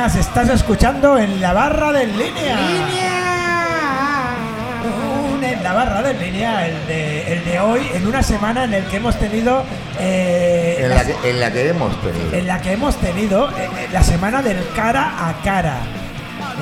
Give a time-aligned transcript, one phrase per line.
[0.00, 2.56] buenas, estás escuchando en la barra de línea.
[5.34, 8.72] Un En la barra de línea, el de, el de hoy, en una semana en
[8.74, 9.62] el que hemos tenido.
[9.98, 12.32] eh, En la- la, que, en la que hemos tenido.
[12.32, 15.76] en la que hemos tenido eh, eh, la semana del cara a cara.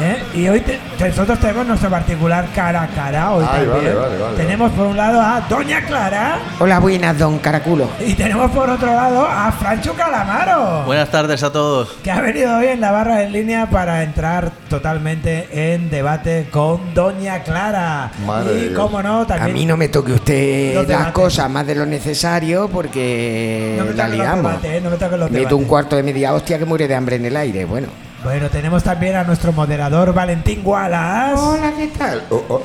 [0.02, 0.22] ¿Eh?
[0.34, 3.32] Y hoy te- nosotros tenemos nuestro particular cara a cara.
[3.32, 3.94] Hoy Ay, también.
[3.94, 4.36] vale, vale, vale.
[4.36, 7.88] tenemos por un lado a Doña Clara Hola, buenas, don Caraculo.
[8.04, 10.84] y tenemos por otro lado a Francho Calamaro.
[10.86, 11.96] Buenas tardes a todos.
[12.02, 16.94] que ha venido hoy en la barra en línea para entrar totalmente en debate con
[16.94, 18.10] Doña Clara.
[18.26, 18.72] Madre y Dios.
[18.78, 19.52] cómo no, A también.
[19.54, 24.08] mí no me toque usted las cosas más de lo necesario porque No me la
[24.08, 24.42] liamos.
[24.62, 24.80] debates, ¿eh?
[24.82, 27.36] No me los Meto un cuarto de media hostia que muere de hambre en el
[27.36, 27.64] aire.
[27.64, 27.88] Bueno,
[28.24, 31.40] Bueno, tenemos también a nuestro moderador Valentín Wallace.
[31.40, 32.22] Hola, ¿qué tal?
[32.30, 32.62] Oh, oh,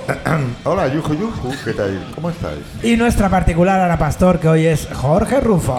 [0.63, 2.03] hola, Yuju Yuju, ¿qué tal?
[2.15, 2.59] ¿Cómo estáis?
[2.81, 5.77] Y nuestra particular Ana Pastor, que hoy es Jorge Rufo.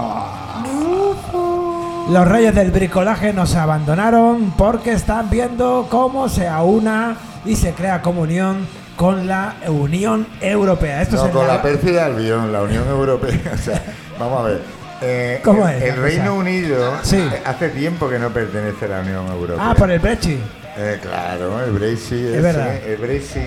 [2.08, 8.00] Los reyes del bricolaje nos abandonaron porque están viendo cómo se aúna y se crea
[8.00, 11.02] comunión con la Unión Europea.
[11.02, 13.40] Esto No, es con la- la pérfida Albión, la Unión Europea.
[13.54, 13.82] O sea,
[14.20, 14.83] vamos a ver.
[15.02, 16.32] Eh, ¿Cómo el, es el Reino cosa?
[16.34, 17.28] Unido Sí.
[17.44, 19.70] hace tiempo que no pertenece a la Unión Europea.
[19.70, 20.38] Ah, por el Brexit.
[20.76, 22.12] Eh, claro, el Brexit.
[22.18, 22.74] ese, verdad.
[22.86, 23.42] El Brexit.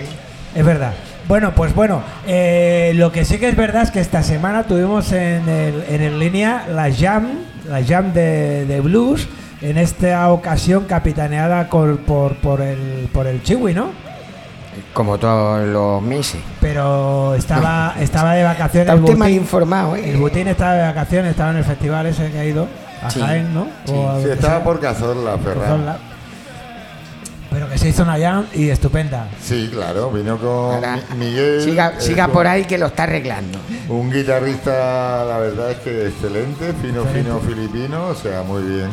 [0.56, 0.94] Es verdad.
[1.28, 5.12] Bueno, pues bueno, eh, lo que sí que es verdad es que esta semana tuvimos
[5.12, 7.28] en el, en línea la Jam,
[7.68, 9.28] la Jam de, de Blues,
[9.62, 13.92] en esta ocasión capitaneada por, por, por el, por el Chiwi, ¿no?
[14.98, 16.42] Como todos los meses.
[16.60, 18.88] Pero estaba, estaba de vacaciones.
[18.88, 20.10] Está el usted mal informado, ¿eh?
[20.10, 22.68] El Butín estaba de vacaciones, estaba en el festival ese que ha ido
[23.04, 23.20] a Sí.
[23.22, 23.68] Jaén, ¿no?
[23.86, 23.92] Sí.
[23.94, 24.64] O a Sí, donde estaba sea.
[24.64, 25.62] por Cazorla, Ferran.
[25.62, 25.98] Cazorla.
[27.52, 29.28] Pero que se hizo una Jam y estupenda.
[29.42, 31.62] Sí, claro, vino con Ahora, Miguel.
[31.62, 33.58] Siga, es siga por ahí que lo está arreglando.
[33.90, 37.14] Un guitarrista, la verdad es que excelente, fino, Excelente.
[37.24, 38.90] fino filipino, o sea, muy bien.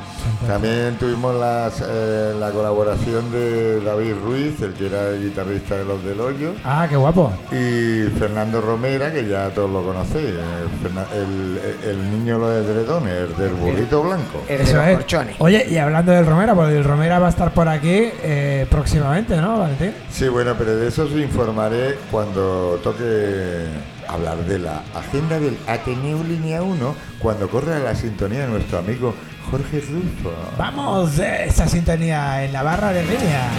[0.46, 5.84] También tuvimos las, eh, la colaboración de David Ruiz, el que era el guitarrista de
[5.84, 7.32] Los del Hoyo, Ah, qué guapo.
[7.50, 11.60] y Fernando Romera, que ya todos lo conocéis, eh, Ferna- el,
[11.90, 14.42] el niño lo de Dredones, el del burrito blanco.
[14.48, 14.94] El de Eso los es.
[14.96, 15.36] corchones.
[15.38, 19.36] Oye, y hablando del Romera, porque el Romera va a estar por aquí eh, próximamente,
[19.36, 19.92] ¿no, Valentín?
[20.10, 23.66] Sí, bueno, pero de eso os informaré cuando toque
[24.08, 29.14] hablar de la agenda del Ateneo Línea 1, cuando corra la sintonía de nuestro amigo
[29.50, 30.32] Jorge Rufo.
[30.58, 33.50] Vamos, eh, esa sintonía en la barra de línea.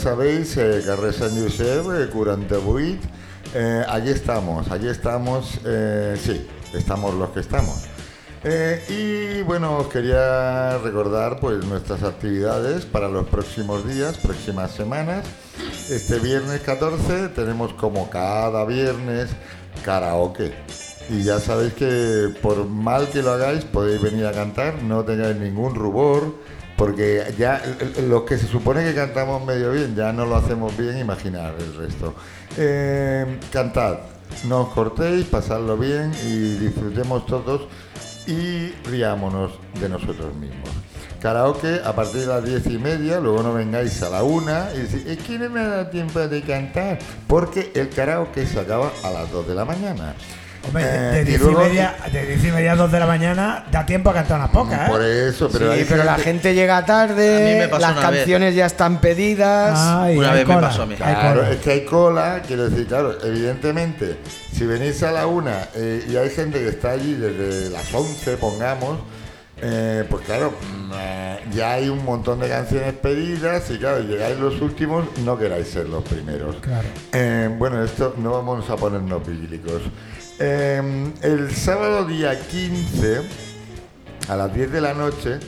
[0.00, 2.98] Sabéis, eh, Carrer Sant Josep, eh, 48.
[3.54, 5.60] Eh, allí estamos, allí estamos.
[5.64, 7.76] eh, sí, estamos los que estamos.
[8.42, 15.26] Eh, y bueno, os quería recordar pues nuestras actividades para los próximos días, próximas semanas.
[15.90, 19.28] Este viernes 14 tenemos como cada viernes
[19.84, 20.54] karaoke.
[21.10, 25.36] Y ya sabéis que por mal que lo hagáis podéis venir a cantar, no tengáis
[25.36, 26.34] ningún rubor,
[26.80, 27.60] porque ya
[28.08, 31.76] los que se supone que cantamos medio bien ya no lo hacemos bien, imaginar el
[31.76, 32.14] resto.
[32.56, 33.98] Eh, cantad,
[34.48, 37.68] no os cortéis, pasadlo bien y disfrutemos todos
[38.26, 40.70] y riámonos de nosotros mismos.
[41.20, 44.78] Karaoke a partir de las diez y media, luego no vengáis a la una y
[44.78, 49.30] decís, es que me da tiempo de cantar, porque el karaoke se acaba a las
[49.30, 50.14] 2 de la mañana.
[50.66, 53.06] Hombre, Eh, de y 10 y, media, de 10 y media a 2 de la
[53.06, 55.28] mañana da tiempo a cantar unas pocas, Por ¿eh?
[55.28, 58.10] eso, pero, Sí, hay pero la gente llega A mí tarde, me pasó las una
[58.10, 58.18] vez.
[58.20, 59.78] canciones ya están pedidas.
[59.78, 60.94] Ay, Una hay vez me cola, pasó a mí.
[61.00, 61.50] hay Claro, cola.
[61.52, 64.18] es que hay cola, quiero decir, claro, evidentemente,
[64.52, 68.36] si venís a la una eh, y hay gente que está allí desde las 11,
[68.36, 68.98] pongamos,
[69.62, 74.38] eh, pues claro, mm, eh, ya hay un montón de canciones pedidas y claro, llegáis
[74.38, 76.56] los últimos, no queráis ser los primeros.
[76.60, 76.86] Claro.
[77.12, 79.82] Eh, bueno, esto no vamos a ponernos bíblicos.
[80.42, 83.20] Eh, el sábado día 15,
[84.28, 85.38] a las 10 de la noche,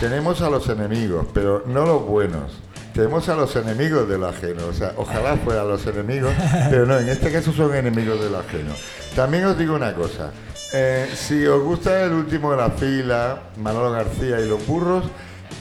[0.00, 2.52] tenemos a los enemigos, pero no los buenos.
[2.92, 4.66] Tenemos a los enemigos de lo ajeno.
[4.66, 6.32] O sea, ojalá fueran los enemigos,
[6.70, 8.74] pero no, en este caso son enemigos de lo ajeno.
[9.14, 10.32] También os digo una cosa.
[10.74, 15.04] eh, si os gusta el último de la fila, Manolo García y los burros,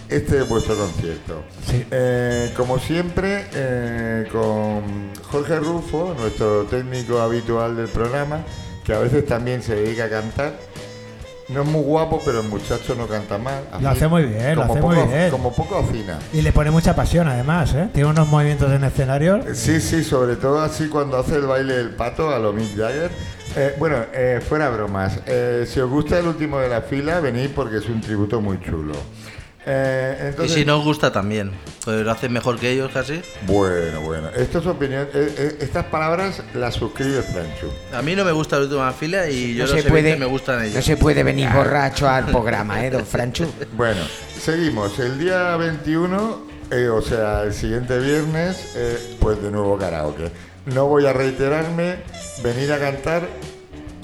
[0.09, 1.43] este es vuestro concierto.
[1.67, 1.85] Sí.
[1.91, 8.43] Eh, como siempre, eh, con Jorge Rufo, nuestro técnico habitual del programa,
[8.91, 10.51] que a veces también se dedica a cantar.
[11.47, 13.63] no es muy guapo, pero el muchacho no canta mal.
[13.79, 15.29] Lo hace muy bien, lo hace muy bien.
[15.31, 16.19] Como poco afina.
[16.33, 17.87] Y le pone mucha pasión además, ¿eh?
[17.93, 19.43] Tiene unos movimientos en escenario.
[19.53, 23.11] Sí, sí, sobre todo así cuando hace el baile del pato a lo Mick Jagger.
[23.55, 25.21] Eh, bueno, eh, fuera bromas.
[25.25, 28.59] Eh, si os gusta el último de la fila, venid porque es un tributo muy
[28.59, 28.93] chulo.
[29.65, 31.51] Eh, Y si no os gusta también,
[31.85, 33.21] pues lo hacen mejor que ellos casi.
[33.45, 34.29] Bueno, bueno.
[34.29, 35.07] Esto es opinión.
[35.13, 37.67] eh, eh, estas palabras las suscribe Franchu.
[37.93, 40.61] A mí no me gusta la última fila y yo no, se puede, me gustan
[40.63, 40.75] ellos.
[40.75, 43.45] no se puede venir borracho al programa, ¿eh, don Franchu?
[43.77, 44.01] Bueno,
[44.39, 44.97] seguimos.
[44.97, 50.31] El día 21, eh, o sea, el siguiente viernes, eh, pues de nuevo karaoke.
[50.65, 51.97] No voy a reiterarme,
[52.43, 53.27] venir a cantar.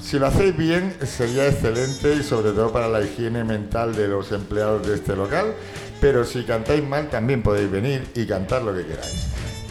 [0.00, 4.32] Si lo hacéis bien, sería excelente y sobre todo para la higiene mental de los
[4.32, 5.54] empleados de este local.
[6.00, 9.26] Pero si cantáis mal, también podéis venir y cantar lo que queráis.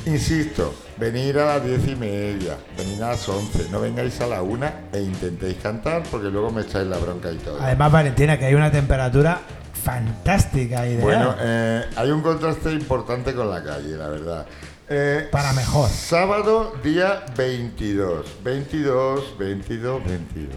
[0.06, 4.41] Insisto, venir a las diez y media, venir a las 11, no vengáis a la
[4.41, 7.62] una e intentéis cantar porque luego me echáis la bronca y todo.
[7.62, 9.41] Además, Valentina, que hay una temperatura
[9.83, 11.01] fantástica ideal.
[11.01, 14.45] Bueno, eh, hay un contraste importante con la calle, la verdad.
[14.89, 15.89] Eh, Para mejor.
[15.89, 18.25] Sábado, día 22.
[18.44, 20.56] 22, 22, 22.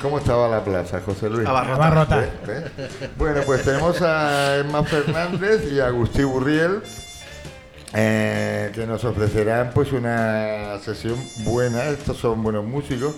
[0.00, 1.46] ¿Cómo estaba la plaza, José Luis?
[1.46, 1.86] Abarrotada.
[1.86, 2.30] Abarrotada.
[2.46, 2.60] ¿Ve?
[2.76, 3.10] ¿Ve?
[3.18, 6.80] Bueno, pues tenemos a Emma Fernández y a Agustí Burriel,
[7.92, 11.84] eh, que nos ofrecerán pues una sesión buena.
[11.88, 13.14] Estos son buenos músicos,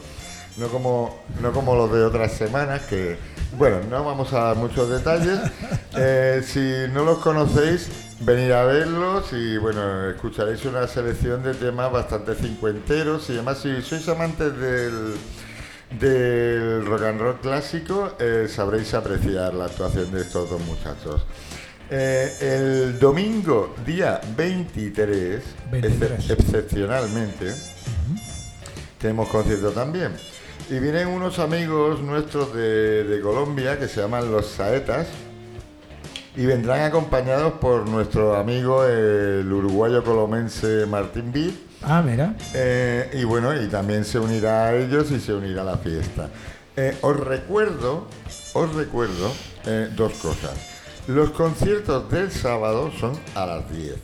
[0.56, 3.16] no como, no como los de otras semanas, que,
[3.56, 5.38] bueno, no vamos a dar muchos detalles.
[5.94, 7.90] Eh, si no los conocéis,
[8.24, 13.82] venid a verlos y, bueno, escucharéis una selección de temas bastante cincuenteros y además si
[13.82, 15.14] sois amantes del
[16.00, 21.26] del rock and roll clásico, eh, sabréis apreciar la actuación de estos dos muchachos.
[21.90, 26.10] Eh, el domingo, día 23, 23.
[26.12, 27.52] excep- excepcionalmente,
[28.98, 30.12] tenemos concierto también.
[30.70, 35.08] Y vienen unos amigos nuestros de, de Colombia que se llaman Los Saetas
[36.34, 41.52] y vendrán acompañados por nuestro amigo el uruguayo colomense Martín Vid.
[41.82, 42.34] Ah, mira.
[42.54, 46.30] Eh, y bueno, y también se unirá a ellos y se unirá a la fiesta.
[46.76, 48.06] Eh, os recuerdo,
[48.54, 49.30] os recuerdo
[49.66, 50.52] eh, dos cosas.
[51.06, 53.96] Los conciertos del sábado son a las 10.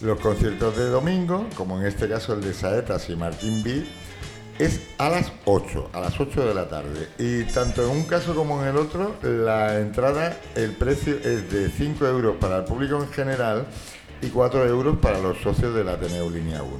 [0.00, 3.84] Los conciertos de domingo, como en este caso el de Saetas y Martín B,
[4.58, 7.08] es a las 8, a las 8 de la tarde.
[7.18, 11.70] Y tanto en un caso como en el otro, la entrada, el precio es de
[11.70, 13.66] 5 euros para el público en general
[14.22, 16.70] y 4 euros para los socios del Ateneo Línea 1.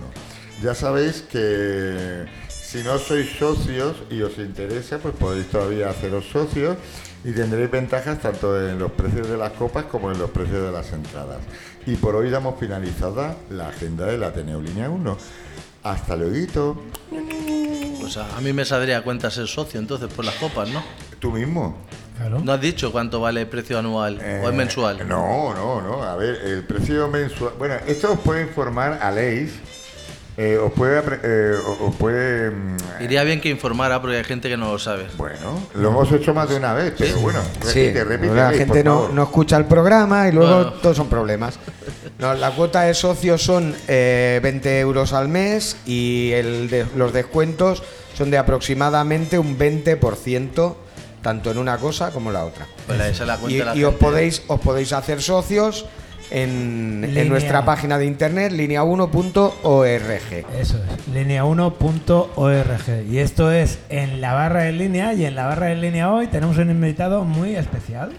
[0.62, 6.76] Ya sabéis que si no sois socios y os interesa, pues podéis todavía haceros socios
[7.24, 10.72] y tendréis ventajas tanto en los precios de las copas como en los precios de
[10.72, 11.38] las entradas.
[11.86, 15.16] Y por hoy damos finalizada la agenda del Ateneo Línea 1.
[15.82, 16.80] Hasta luego.
[18.04, 20.82] Pues a, a mí me saldría a cuenta ser socio entonces por las copas, ¿no?
[21.18, 21.76] Tú mismo.
[22.16, 22.38] Claro.
[22.44, 25.08] ¿No has dicho cuánto vale el precio anual o Eh, es mensual?
[25.08, 26.02] No, no, no.
[26.04, 27.54] A ver, el precio mensual.
[27.58, 29.52] Bueno, esto os puede informar a Leis.
[30.36, 31.00] eh, os puede.
[31.02, 34.78] apre- eh, os puede mm, Iría bien que informara porque hay gente que no lo
[34.78, 35.06] sabe.
[35.16, 38.34] Bueno, lo hemos hecho más de una vez, pero bueno, Sí, repite, repite.
[38.34, 39.14] la Leis, gente por no, favor.
[39.14, 40.72] no escucha el programa y luego Bueno.
[40.82, 41.58] todos son problemas.
[42.24, 47.12] No, la cuota de socios son eh, 20 euros al mes y el de, los
[47.12, 47.82] descuentos
[48.16, 50.74] son de aproximadamente un 20%,
[51.20, 52.66] tanto en una cosa como en la otra.
[52.86, 54.06] Pues esa es la cuenta Y, de la y os, gente.
[54.06, 55.84] podéis, os podéis hacer socios
[56.30, 60.46] en, en nuestra página de internet línea1.org.
[60.58, 63.06] Eso es, línea1.org.
[63.12, 65.12] Y esto es en la barra de línea.
[65.12, 68.12] Y en la barra de línea hoy tenemos un invitado muy especial.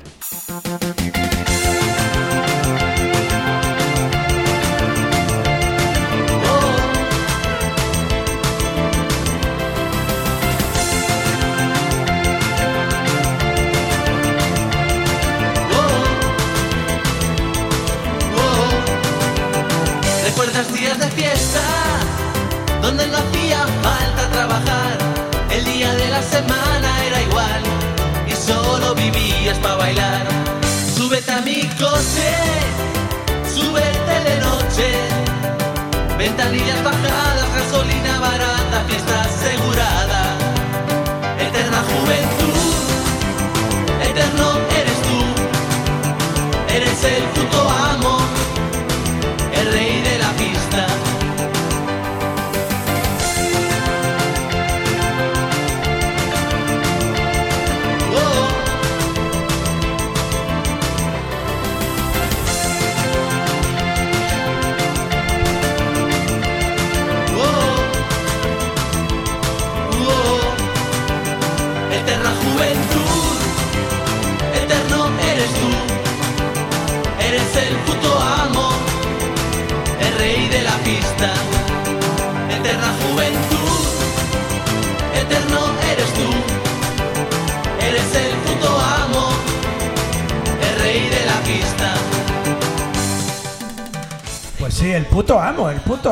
[36.46, 39.15] Ventanillas bajadas, gasolina barata, fiesta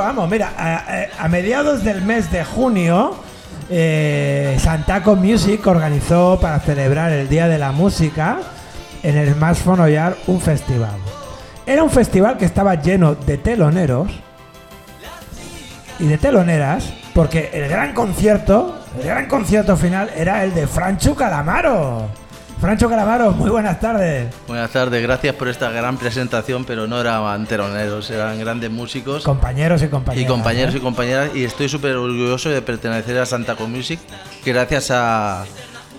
[0.02, 0.28] amo.
[0.28, 3.16] Mira, a, mediados del mes de junio,
[3.70, 8.40] eh, Santaco Music organizó para celebrar el Día de la Música
[9.02, 10.96] en el Smartphone Oyar un festival.
[11.66, 14.10] Era un festival que estaba lleno de teloneros
[16.00, 21.16] y de teloneras, porque el gran concierto, el gran concierto final era el de Francho
[21.16, 22.23] Calamaro.
[22.64, 24.34] Francho Calamaro, muy buenas tardes.
[24.48, 29.84] Buenas tardes, gracias por esta gran presentación, pero no eran teroneros, eran grandes músicos Compañeros
[29.84, 30.24] y compañeras.
[30.24, 30.78] y compañeros ¿eh?
[30.78, 34.00] y compañeras y estoy súper orgulloso de pertenecer a Santaco Music,
[34.46, 35.44] que gracias a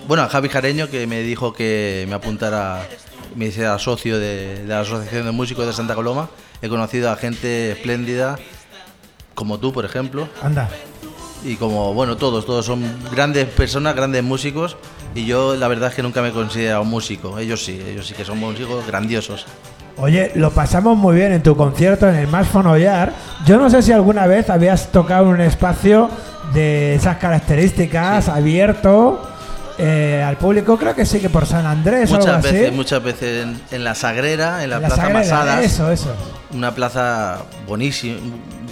[0.07, 2.81] bueno a Javi Jareño que me dijo que me apuntara,
[3.35, 6.29] me hiciera socio de, de la Asociación de Músicos de Santa Coloma,
[6.63, 8.39] he conocido a gente espléndida
[9.35, 10.67] como tú, por ejemplo, Anda.
[11.45, 14.77] Y como bueno todos, todos son grandes personas, grandes músicos
[15.13, 18.13] y yo la verdad es que nunca me he considerado músico, ellos sí, ellos sí
[18.13, 19.45] que son músicos grandiosos.
[19.97, 23.13] Oye, lo pasamos muy bien en tu concierto en el Más Fonollar.
[23.45, 26.09] Yo no sé si alguna vez habías tocado un espacio
[26.53, 29.21] de esas características, abierto
[29.77, 30.77] eh, al público.
[30.77, 32.53] Creo que sí, que por San Andrés algo Muchas así.
[32.55, 35.91] veces, muchas veces en, en la Sagrera, en la En la Plaza Sagrera, Masadas, Eso,
[35.91, 36.15] eso.
[36.53, 38.17] una plaza buenísima,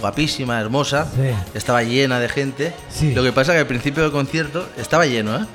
[0.00, 1.30] guapísima, hermosa, Sí.
[1.54, 2.72] estaba llena de gente.
[2.90, 3.12] Sí.
[3.14, 5.46] Lo que pasa que al principio del concierto estaba lleno, ¿eh?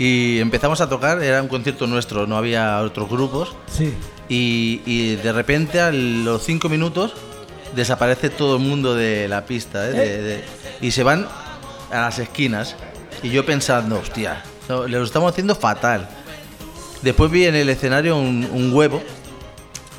[0.00, 3.56] Y empezamos a tocar, era un concierto nuestro, no había otros grupos.
[3.66, 3.92] Sí.
[4.28, 7.14] Y, y de repente a los cinco minutos
[7.74, 9.92] desaparece todo el mundo de la pista ¿eh?
[9.92, 10.44] De- de-
[10.80, 11.26] y se van
[11.90, 12.76] a las esquinas.
[13.22, 16.08] Y yo pensando, hostia, no, lo estamos haciendo fatal.
[17.02, 19.02] Después vi en el escenario un, un huevo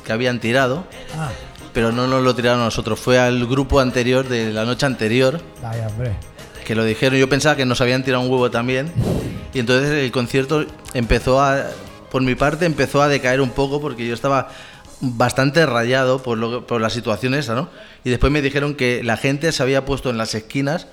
[0.04, 0.84] que habían tirado,
[1.16, 1.30] Ah,
[1.72, 5.40] pero no nos lo tiraron a nosotros, fue al grupo anterior de la noche anterior
[5.62, 6.12] vaya, hombre.
[6.64, 7.18] que lo dijeron.
[7.18, 8.92] Yo pensaba que nos habían tirado un huevo también.
[9.54, 11.64] Y entonces el concierto empezó a,
[12.10, 14.48] por mi parte, empezó a decaer un poco porque yo estaba
[15.00, 17.70] bastante rayado por, lo, por la situación esa, ¿no?
[18.04, 20.86] Y después me dijeron que la gente se había puesto en las esquinas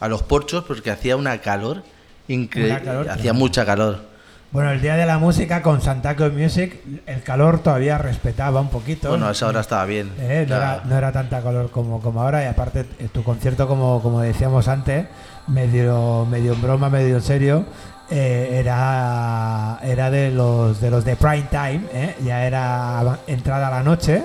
[0.00, 1.82] a los porchos porque hacía una calor
[2.28, 3.10] increíble.
[3.10, 4.14] Hacía mucha calor.
[4.54, 9.08] Bueno, el día de la música con Santaco Music, el calor todavía respetaba un poquito.
[9.08, 10.12] Bueno, a esa hora estaba bien.
[10.20, 13.66] Eh, no, era, no era tanta calor como, como ahora y aparte eh, tu concierto
[13.66, 15.06] como, como decíamos antes
[15.48, 17.64] medio medio en broma medio en serio
[18.10, 23.82] eh, era era de los de los de prime time eh, ya era entrada la
[23.82, 24.22] noche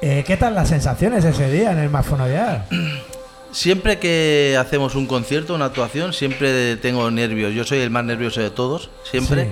[0.00, 2.66] ¿qué tal las sensaciones ese día en el Mafonollar?
[3.54, 7.54] Siempre que hacemos un concierto, una actuación, siempre tengo nervios.
[7.54, 9.44] Yo soy el más nervioso de todos, siempre.
[9.44, 9.50] Sí.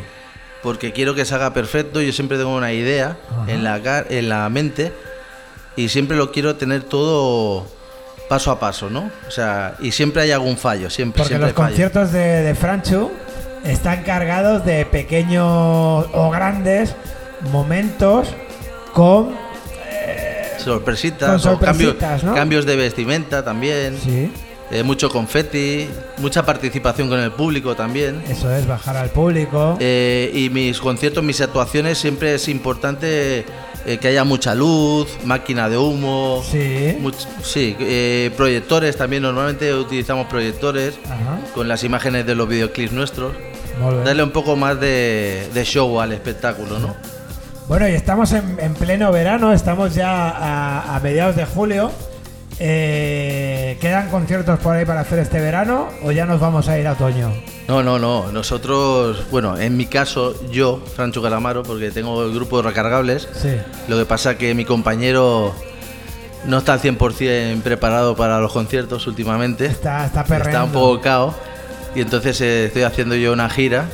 [0.62, 2.00] Porque quiero que salga perfecto.
[2.00, 3.52] Yo siempre tengo una idea Ajá.
[3.52, 4.92] en la, en la mente
[5.76, 7.66] y siempre lo quiero tener todo
[8.28, 9.10] paso a paso, ¿no?
[9.28, 11.68] O sea, y siempre hay algún fallo, siempre, Porque siempre los fallo.
[11.68, 13.10] conciertos de, de Franchu
[13.64, 16.94] están cargados de pequeños o grandes
[17.52, 18.28] momentos
[18.92, 19.34] con
[20.58, 22.34] Sorpresitas, o cambios, sorpresitas, ¿no?
[22.34, 24.30] cambios de vestimenta también, sí
[24.70, 28.22] eh, mucho confeti, mucha participación con el público también.
[28.28, 33.44] eso es bajar al público Eh, y mis conciertos, mis actuaciones, siempre es importante
[33.84, 37.76] eh, que haya mucha luz, máquina de humo, sí much- sí,
[38.36, 39.24] proyectores también.
[39.24, 41.38] Normalmente utilizamos proyectores Ajá.
[41.54, 43.34] con las imágenes de los videoclips nuestros.
[44.04, 46.94] Darle un poco más de, de show al espectáculo, ¿no?
[47.72, 51.90] Bueno, y estamos en, en pleno verano, estamos ya a, a mediados de julio.
[52.60, 56.86] Eh, ¿Quedan conciertos por ahí para hacer este verano o ya nos vamos a ir
[56.86, 57.32] a otoño?
[57.68, 58.30] No, no, no.
[58.30, 63.56] Nosotros, bueno, en mi caso, yo, Francho Calamaro, porque tengo el grupo de recargables, Sí.
[63.88, 65.54] Lo que pasa que mi compañero
[66.44, 69.64] no está al 100% preparado para los conciertos últimamente.
[69.64, 70.50] Está, está perreando.
[70.50, 71.34] Está un poco cao.
[71.94, 73.86] Y entonces eh, estoy haciendo yo una gira,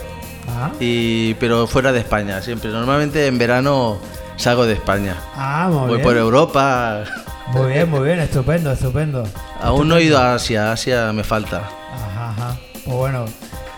[0.49, 2.71] Ah, y, pero fuera de España siempre.
[2.71, 3.99] Normalmente en verano
[4.37, 5.17] salgo de España.
[5.37, 6.02] Ah, muy Voy bien.
[6.02, 7.05] por Europa.
[7.49, 9.25] Muy bien, muy bien, estupendo, estupendo.
[9.61, 11.62] Aún no he ido a Asia, Asia me falta.
[11.95, 12.57] Ajá, ajá.
[12.85, 13.25] Pues bueno.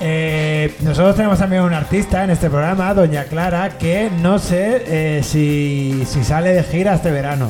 [0.01, 5.23] eh, nosotros tenemos también un artista en este programa, Doña Clara, que no sé eh,
[5.23, 7.49] si, si sale de gira este verano.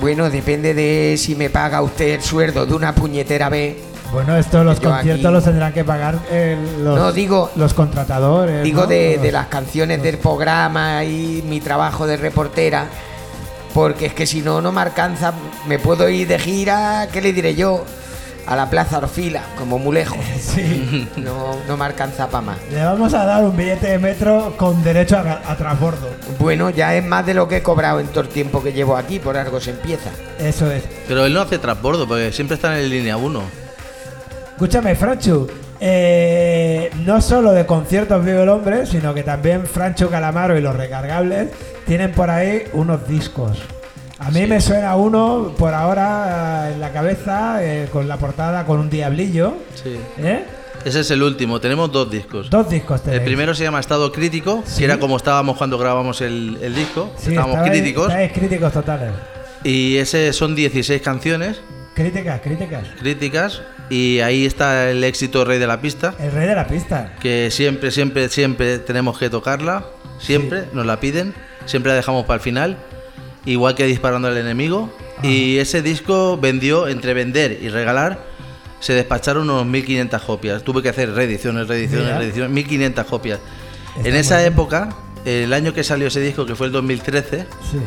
[0.00, 3.76] Bueno, depende de si me paga usted el sueldo de una puñetera vez.
[4.12, 7.74] Bueno, esto los Yo conciertos aquí- los tendrán que pagar eh, los, No, digo- los
[7.74, 8.62] contratadores.
[8.64, 8.86] Digo ¿no?
[8.86, 12.86] de, Los- de las canciones del programa y mi trabajo de reportera,
[13.74, 15.34] porque es que si no, no me alcanza.
[15.66, 17.84] Me puedo ir de gira, ¿qué le diré yo?
[18.46, 20.16] A la Plaza Orfila, como muy lejos.
[20.40, 21.06] Sí.
[21.18, 22.56] No, no me alcanza para más.
[22.72, 26.08] Le vamos a dar un billete de metro con derecho a, a transbordo.
[26.38, 28.96] Bueno, ya es más de lo que he cobrado en todo el tiempo que llevo
[28.96, 30.08] aquí, por algo se empieza.
[30.38, 30.82] Eso es.
[31.06, 33.67] Pero él no hace transbordo porque siempre está en línea 1.
[34.58, 35.46] Escúchame, Franchu.
[35.80, 40.74] eh, no solo de conciertos vive el hombre, sino que también Francho Calamaro y los
[40.74, 41.50] recargables
[41.86, 43.56] tienen por ahí unos discos.
[44.18, 48.64] A mí me suena uno por ahora eh, en la cabeza eh, con la portada
[48.66, 49.54] con un diablillo.
[49.80, 49.96] Sí.
[50.18, 50.42] ¿eh?
[50.84, 51.60] Ese es el último.
[51.60, 52.50] Tenemos dos discos.
[52.50, 53.22] Dos discos El tenéis.
[53.22, 54.78] primero se llama Estado Crítico, Sí.
[54.78, 57.12] que era como estábamos cuando grabamos el, el disco.
[57.16, 58.08] Sí, estábamos estabais- críticos.
[58.08, 59.10] estáis críticos totales.
[59.62, 61.60] Y ese son 16 canciones
[61.94, 62.82] Críticas, críticas.
[62.98, 63.62] críticas.
[63.90, 67.14] Y ahí está el éxito Rey de la Pista, El rey de la pista.
[67.20, 69.84] que siempre, siempre, siempre tenemos que tocarla.
[70.18, 71.32] Siempre nos la piden.
[71.64, 72.76] Siempre la dejamos para el final.
[73.46, 74.92] Igual que Disparando al Enemigo.
[75.22, 78.18] Y ese disco vendió, entre vender y regalar,
[78.80, 80.62] se despacharon unos 1500 copias.
[80.62, 82.18] Tuve que hacer reediciones, reediciones, Mira.
[82.18, 82.50] reediciones.
[82.52, 83.40] 1500 copias.
[83.96, 84.52] Está en esa bien.
[84.52, 84.90] época,
[85.24, 87.78] el año que salió ese disco, que fue el 2013, Sí.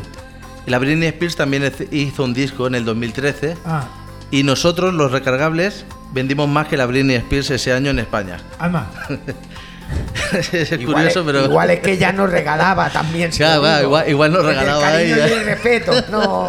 [0.66, 3.56] la Britney Spears también hizo- hizo un disco en el 2013.
[3.66, 3.88] Ah,
[4.32, 8.38] Y nosotros, los recargables, vendimos más que la Britney Spears ese año en España.
[8.60, 8.90] Alma.
[10.54, 11.46] es Igual, curioso, es- pero.
[11.46, 13.30] igual es que ya nos regalaba también.
[13.36, 13.82] Claro, digo.
[13.82, 15.28] igual- igual nos regalaba cariño ella.
[15.28, 15.92] y el respeto.
[16.10, 16.48] No,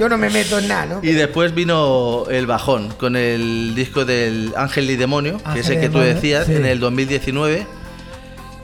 [0.00, 1.00] yo no me meto en nada, ¿no?
[1.02, 5.74] Y después vino el bajón con el disco del Ángel y Demonio, que es Ángel
[5.76, 6.54] el que tú Demonio, decías, sí.
[6.56, 7.66] en el 2019,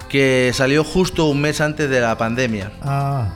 [0.08, 2.72] que salió justo un mes antes de la pandemia.
[2.82, 3.28] Ah,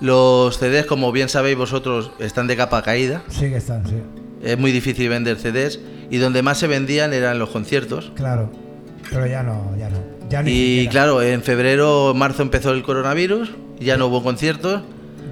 [0.00, 3.22] Los CDs, como bien sabéis vosotros, están de capa caída.
[3.28, 3.96] sí que están, sí.
[4.44, 8.12] Es muy difícil vender CDs y donde más se vendían eran los conciertos.
[8.14, 8.50] Claro.
[9.10, 9.96] Pero ya no, ya no.
[10.28, 10.90] Ya ni Y siquiera.
[10.90, 14.82] claro, en febrero, marzo empezó el coronavirus, ya no hubo conciertos.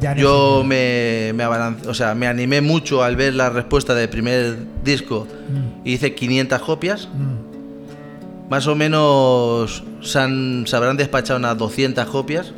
[0.01, 4.09] Ya Yo me, me, abalan- o sea, me animé mucho al ver la respuesta del
[4.09, 7.09] primer disco Mm, y hice 500 copias.
[7.15, 8.51] mm.
[8.51, 12.53] Más o menos se, han- se habrán despachado unas 200 copias.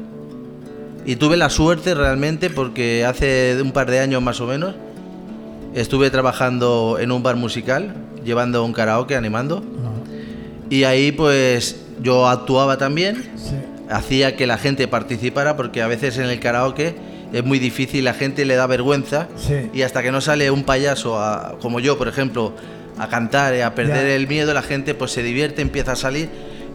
[1.06, 4.74] Y tuve la suerte realmente porque hace un par de años más o menos
[5.74, 9.62] estuve trabajando en un bar musical, llevando un karaoke, animando.
[10.70, 13.54] Y ahí pues yo actuaba también sí.
[13.90, 16.94] hacía que la gente participara porque a veces en el karaoke
[17.32, 19.70] es muy difícil, la gente le da vergüenza Sí.
[19.74, 22.54] y hasta que no sale un payaso a- como yo, por ejemplo,
[22.96, 26.28] a cantar, y a perder el miedo, la gente pues se divierte, empieza a salir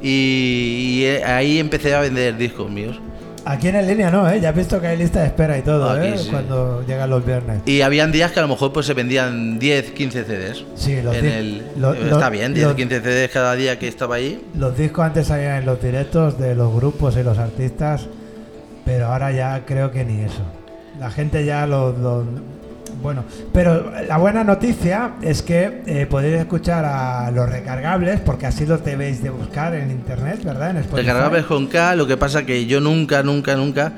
[0.04, 3.00] y, y, eh, ahí empecé a vender discos míos.
[3.52, 4.40] Aquí en el línea no, ¿eh?
[4.40, 6.18] Ya has visto que hay lista de espera y todo, Aquí ¿eh?
[6.18, 6.30] sí.
[6.30, 7.62] Cuando llegan los viernes.
[7.66, 10.66] Y habían días que a lo mejor pues se vendían 10, 15 CDs.
[10.76, 14.16] Sí, los en el, lo- está bien, 10, los- 15 CDs cada día que estaba
[14.16, 14.46] ahí.
[14.56, 18.08] Los discos antes salían en los directos de los grupos y los artistas,
[18.86, 20.44] pero ahora ya creo que ni eso.
[21.00, 22.24] La gente ya lo...
[23.00, 28.46] lo- bueno, pero la buena noticia es que eh, podéis escuchar a los recargables, porque
[28.46, 30.72] así los debéis de buscar en internet, ¿verdad?
[30.72, 31.08] En Spotify.
[31.08, 33.94] Recargables con K, lo que pasa que yo nunca, nunca, nunca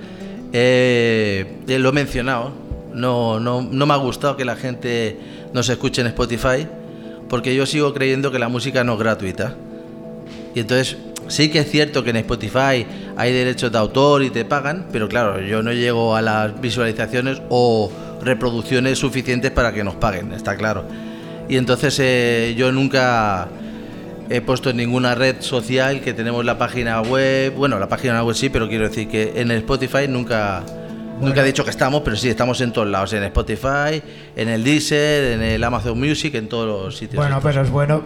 [0.53, 2.51] eh, lo he mencionado.
[2.93, 5.17] No, no, no me ha gustado que la gente
[5.53, 6.67] nos escuche en Spotify,
[7.29, 9.55] porque yo sigo creyendo que la música no es gratuita.
[10.53, 10.97] Y entonces
[11.29, 12.85] sí que es cierto que en Spotify
[13.15, 17.41] hay derechos de autor y te pagan, pero claro, yo no llego a las visualizaciones
[17.49, 17.89] o
[18.23, 20.85] reproducciones suficientes para que nos paguen, está claro.
[21.49, 23.47] Y entonces eh, yo nunca
[24.29, 28.35] he puesto en ninguna red social que tenemos la página web, bueno, la página web
[28.35, 30.63] sí, pero quiero decir que en el Spotify nunca...
[31.19, 34.01] Nunca he dicho que estamos, pero sí, estamos en todos lados, en Spotify,
[34.35, 37.17] en el Deezer, en el Amazon Music, en todos los sitios.
[37.17, 37.51] Bueno, estos.
[37.51, 38.01] pero es bueno.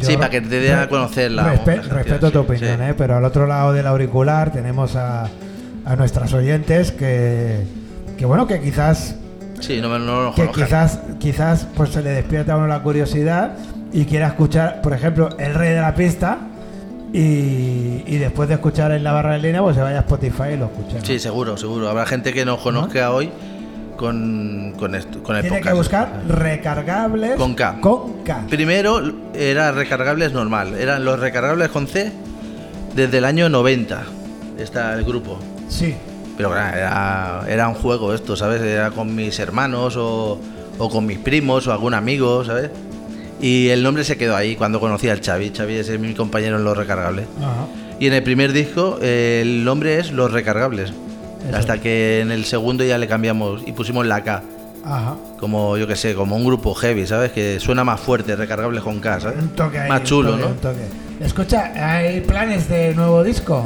[0.00, 2.84] Sí, para que te den a conocer la- Respe- las respeto tu sí, opinión, sí.
[2.86, 2.94] ¿eh?
[2.98, 5.28] pero al otro lado del auricular tenemos a,
[5.84, 7.60] a nuestras oyentes que,
[8.18, 9.14] que, bueno, que quizás
[9.62, 13.52] Sí, no, no nos que quizás, quizás pues se le despierta a uno la curiosidad
[13.92, 16.38] y quiera escuchar, por ejemplo, El Rey de la Pista
[17.12, 20.54] y, y después de escuchar en la barra de línea, pues se vaya a Spotify
[20.54, 20.98] y lo escuche.
[20.98, 21.04] ¿no?
[21.04, 21.88] Sí, seguro, seguro.
[21.88, 23.30] Habrá gente que nos conozca hoy
[23.96, 27.78] con, con, esto, con el Tiene que buscar recargables Con K.
[27.80, 28.46] Con K.
[28.50, 29.00] Primero
[29.32, 32.10] era recargables normal, eran los recargables con C
[32.96, 34.02] desde el año 90.
[34.58, 35.38] Está el grupo.
[35.68, 35.94] Sí.
[36.36, 38.62] Pero claro, era, era un juego esto, ¿sabes?
[38.62, 40.40] Era con mis hermanos o,
[40.78, 42.70] o con mis primos o algún amigo, ¿sabes?
[43.40, 45.52] Y el nombre se quedó ahí cuando conocí al Xavi.
[45.54, 47.26] Xavi es mi compañero en los recargables.
[47.38, 47.66] Ajá.
[48.02, 50.90] Y en el primer disco eh, el nombre es Los Recargables.
[50.90, 51.56] Eso.
[51.56, 54.42] Hasta que en el segundo ya le cambiamos y pusimos la K.
[54.84, 55.16] Ajá.
[55.38, 57.30] Como yo que sé, como un grupo heavy, ¿sabes?
[57.30, 59.38] Que suena más fuerte, Recargables con K, ¿sabes?
[59.40, 60.48] Un toque ahí, más un chulo, toque, ¿no?
[60.48, 60.80] un toque.
[61.20, 63.64] Escucha, ¿hay planes de nuevo disco?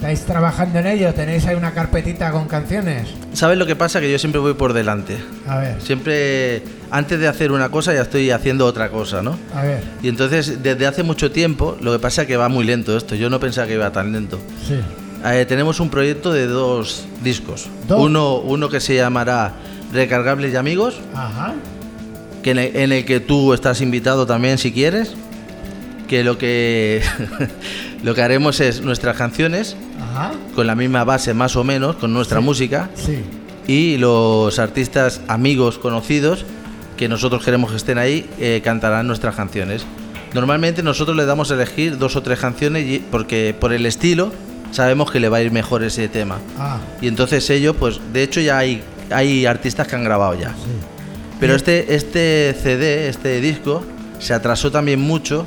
[0.00, 1.12] ¿Estáis trabajando en ello?
[1.12, 3.08] ¿Tenéis ahí una carpetita con canciones?
[3.34, 4.00] ¿Sabes lo que pasa?
[4.00, 5.18] Que yo siempre voy por delante.
[5.46, 9.36] A ver, Siempre, antes de hacer una cosa, ya estoy haciendo otra cosa, ¿no?
[9.54, 9.82] a ver.
[10.02, 13.14] Y entonces, desde hace mucho tiempo, lo que pasa es que va muy lento esto.
[13.14, 14.38] Yo no pensaba que iba tan lento.
[14.66, 14.76] Sí.
[15.22, 17.68] Eh, tenemos un proyecto de dos discos.
[17.86, 18.00] ¿Dos?
[18.00, 19.52] Uno, uno que se llamará
[19.92, 21.52] Recargables y Amigos, Ajá.
[22.42, 25.12] que en el, en el que tú estás invitado también si quieres.
[26.08, 27.02] Que lo que
[28.02, 29.76] lo que haremos es nuestras canciones
[30.10, 30.32] Ajá.
[30.54, 32.44] con la misma base más o menos, con nuestra Sí.
[32.44, 33.22] música, Sí.
[33.66, 36.44] y los artistas amigos conocidos
[36.96, 39.84] que nosotros queremos que estén ahí eh, cantarán nuestras canciones.
[40.34, 44.32] Normalmente nosotros le damos a elegir dos o tres canciones y- porque por el estilo
[44.70, 46.38] sabemos que le va a ir mejor ese tema.
[46.58, 50.54] Ah, Y entonces ellos, pues de hecho ya hay, hay artistas que han grabado ya.
[51.40, 53.82] Pero este, este CD, este disco,
[54.18, 55.46] se atrasó también mucho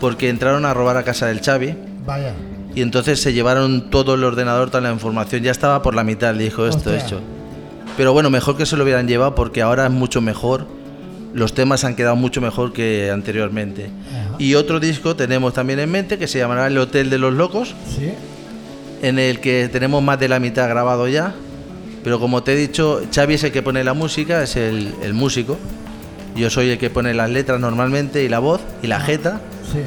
[0.00, 1.74] porque entraron a robar a casa del Xavi
[2.06, 2.32] vaya.
[2.78, 5.42] Y entonces se llevaron todo el ordenador, toda la información.
[5.42, 7.04] Ya estaba por la mitad el disco esto Hostia.
[7.04, 7.20] hecho.
[7.96, 10.64] Pero bueno, mejor que se lo hubieran llevado porque ahora es mucho mejor.
[11.34, 13.90] Los temas han quedado mucho mejor que anteriormente.
[14.10, 14.36] Ajá.
[14.38, 17.74] Y otro disco tenemos también en mente que se llamará El Hotel de los Locos
[17.98, 18.12] Sí.
[19.02, 21.34] en el que tenemos más de la mitad grabado ya.
[22.04, 25.14] Pero como te he dicho, Xavi es el que pone la música, es el, el
[25.14, 25.58] músico.
[26.36, 29.40] Yo soy el que pone las letras normalmente y la voz y la jeta.
[29.72, 29.80] Sí.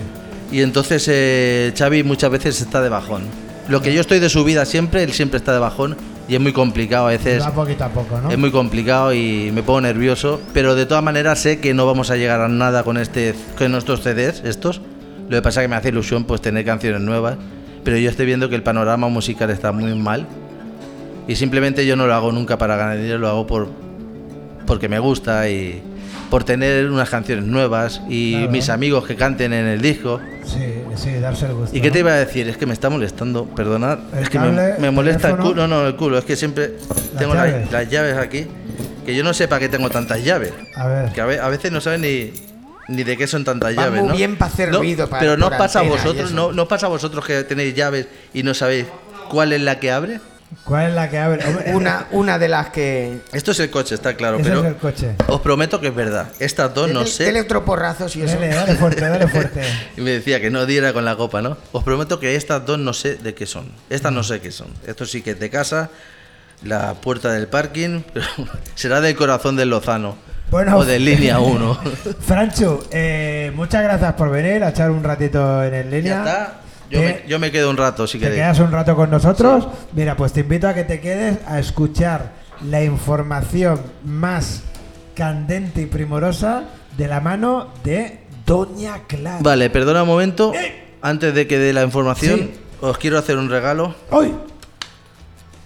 [0.51, 3.23] Y entonces eh, Xavi muchas veces está de bajón.
[3.69, 5.95] Lo que yo estoy de subida siempre, él siempre está de bajón
[6.27, 7.41] y es muy complicado a veces.
[7.41, 8.29] Va poquito a poco, ¿no?
[8.29, 12.11] Es muy complicado y me pongo nervioso, pero de todas maneras sé que no vamos
[12.11, 14.81] a llegar a nada con este con nuestros CDs estos.
[15.29, 17.37] Lo que pasa es que me hace ilusión pues tener canciones nuevas,
[17.83, 20.27] pero yo estoy viendo que el panorama musical está muy mal
[21.27, 23.69] y simplemente yo no lo hago nunca para ganar dinero, lo hago por
[24.67, 25.81] porque me gusta y
[26.31, 28.51] por tener unas canciones nuevas y Claro.
[28.51, 30.19] mis amigos que canten en el disco.
[30.45, 31.75] Sí, sí, darse el gusto.
[31.77, 31.93] ¿Y qué ¿no?
[31.93, 32.47] te iba a decir?
[32.47, 33.99] Es que me está molestando, perdonad.
[34.13, 35.53] El es que me, cable, me molesta el culo.
[35.53, 36.17] No, no, el culo.
[36.17, 36.71] Es que siempre
[37.19, 37.71] tengo las llaves.
[37.71, 38.47] las llaves aquí.
[39.05, 40.53] Que yo no sé para qué tengo tantas llaves.
[40.75, 41.11] A ver.
[41.11, 42.31] Que a, ve- a veces no saben ni,
[42.87, 43.99] ni de qué son tantas Va llaves.
[43.99, 44.15] muy ¿no?
[44.15, 46.89] bien pa' hacer No, ruido, pa- Pero no pasa a vosotros, no, no pasa a
[46.89, 48.85] vosotros que tenéis llaves y no sabéis
[49.29, 50.21] cuál es la que abre.
[50.65, 51.45] ¿Cuál es la que abre?
[51.47, 53.21] Hombre, Una, una de las que.
[53.33, 55.15] Esto es el coche, está claro, pero es el coche.
[55.27, 56.27] os prometo que es verdad.
[56.39, 57.23] Estas dos no sé.
[57.25, 58.35] dele otro porrazos y eso.
[58.35, 59.61] Dale, dale fuerte, dale fuerte.
[59.97, 61.57] Y me decía que no diera con la copa, ¿no?
[61.71, 63.71] Os prometo que estas dos no sé de qué son.
[63.89, 64.67] Estas no sé qué son.
[64.85, 65.89] Esto sí que es de casa,
[66.63, 68.25] la puerta del parking, pero
[68.75, 70.17] será del corazón del Lozano.
[70.51, 70.75] Bueno.
[70.77, 71.79] o de línea 1.
[72.19, 76.17] Franchu, eh, muchas gracias por venir a echar un ratito en el ya línea.
[76.19, 76.60] está.
[76.91, 78.41] Yo me, yo me quedo un rato si te queréis.
[78.41, 79.67] quedas un rato con nosotros.
[79.93, 82.33] Mira, pues te invito a que te quedes a escuchar
[82.69, 84.63] la información más
[85.15, 86.63] candente y primorosa
[86.97, 89.39] de la mano de Doña Clara.
[89.41, 90.51] Vale, perdona un momento.
[91.01, 92.53] Antes de que dé la información, Sí.
[92.81, 93.95] os quiero hacer un regalo.
[94.11, 94.33] ¡Hoy!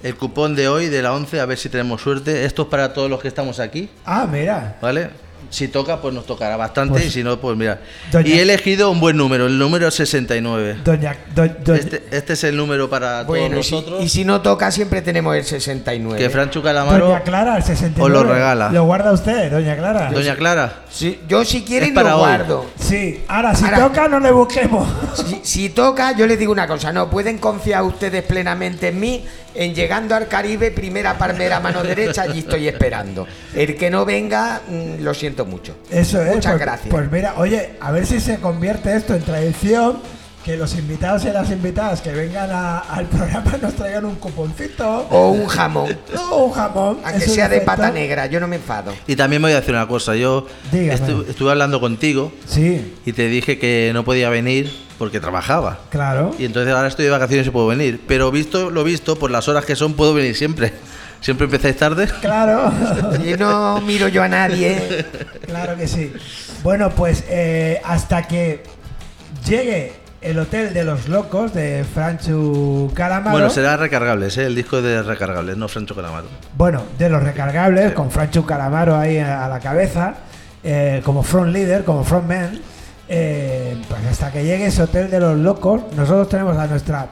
[0.04, 2.46] El cupón de hoy, de la 11, a ver si tenemos suerte.
[2.46, 4.78] Esto es para todos los que estamos aquí, Ah, mira.
[4.82, 5.10] ¿vale?
[5.50, 6.94] Si toca, pues nos tocará bastante.
[6.94, 7.80] Pues, y si no, pues mira.
[8.12, 10.78] doña- Y he elegido un buen número, el número 69.
[10.84, 14.04] Doña, do- do- Este, este es el número para Bueno, y todos si, nosotros.
[14.04, 16.20] y si no toca, siempre tenemos el 69.
[16.22, 17.08] que Franchu Calamaro.
[17.08, 18.04] Doña Clara, el 69.
[18.04, 18.70] os lo regala.
[18.72, 20.12] Lo guarda usted, Doña Clara.
[20.12, 20.82] Doña Clara.
[20.90, 22.22] Si- yo, si quieren, para lo hoy.
[22.24, 22.66] guardo.
[22.80, 24.88] Sí, ahora si Ahora- toca no le busquemos.
[25.14, 29.26] Si, si toca, yo les digo una cosa, no, pueden confiar ustedes plenamente en mí,
[29.56, 33.26] en llegando al Caribe, primera palmera, mano derecha, allí estoy esperando.
[33.54, 35.76] El que no venga, mm, lo siento mucho.
[35.90, 36.36] Eso es.
[36.36, 36.90] Muchas pues, gracias.
[36.90, 40.00] Pues mira, oye, a ver si se convierte esto en tradición.
[40.46, 45.08] Que los invitados y las invitadas que vengan a- al programa nos traigan un cuponcito
[45.10, 45.98] O un jamón,
[46.30, 47.00] o un jamón.
[47.04, 47.76] aunque es un sea de efecto.
[47.76, 48.94] pata negra, yo no me enfado.
[49.08, 50.16] Y también me voy a decir una cosa.
[50.16, 55.80] Yo estu- estuve hablando contigo Sí, y te dije que no podía venir porque trabajaba.
[55.90, 56.34] claro.
[56.38, 58.02] Y entonces ahora estoy de vacaciones y puedo venir.
[58.08, 60.74] Pero visto lo visto, por las horas que son, puedo venir siempre.
[61.22, 62.08] Siempre empezáis tarde.
[62.22, 62.72] Claro.
[63.26, 65.06] Y no miro yo a nadie.
[65.48, 66.14] Claro que sí.
[66.62, 68.62] Bueno, pues eh, hasta que
[69.44, 69.94] llegue
[70.26, 73.32] el Hotel de los Locos de Franchu Calamaro.
[73.32, 74.46] Bueno, será recargables, ¿eh?
[74.46, 76.28] el disco de recargables, no Francho Calamaro.
[76.58, 80.16] Bueno, de los recargables, con Franchu Calamaro ahí a, la cabeza,
[80.64, 82.60] eh, como front leader, como frontman.
[83.08, 87.08] Eh, pues hasta que llegue ese Hotel de los Locos, nosotros tenemos a nuestra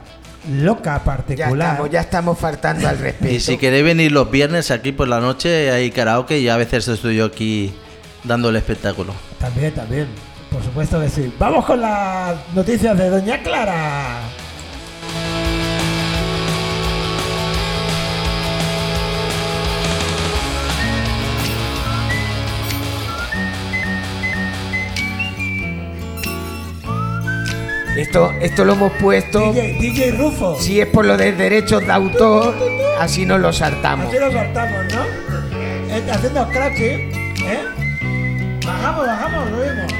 [0.50, 1.52] loca Ya particular.
[1.72, 3.32] estamos, ya estamos faltando al respeto.
[3.32, 6.88] Y si queréis venir los viernes aquí por la noche, hay karaoke y a veces
[6.88, 7.74] estoy yo aquí
[8.24, 9.14] dando el espectáculo.
[9.38, 10.08] También, también.
[10.50, 11.32] Por supuesto que sí.
[11.38, 14.18] Vamos con las noticias de Doña Clara.
[27.96, 29.52] Esto, esto lo hemos puesto.
[29.52, 30.58] DJ, DJ Rufo.
[30.58, 32.54] Si es por lo de derechos de autor,
[32.98, 34.08] así nos lo saltamos.
[34.08, 35.94] Así lo saltamos, ¿no?
[35.94, 37.12] Este, haciendo scratching,
[37.46, 38.60] ¿eh?
[38.66, 39.92] Bajamos, bajamos, lo vimos.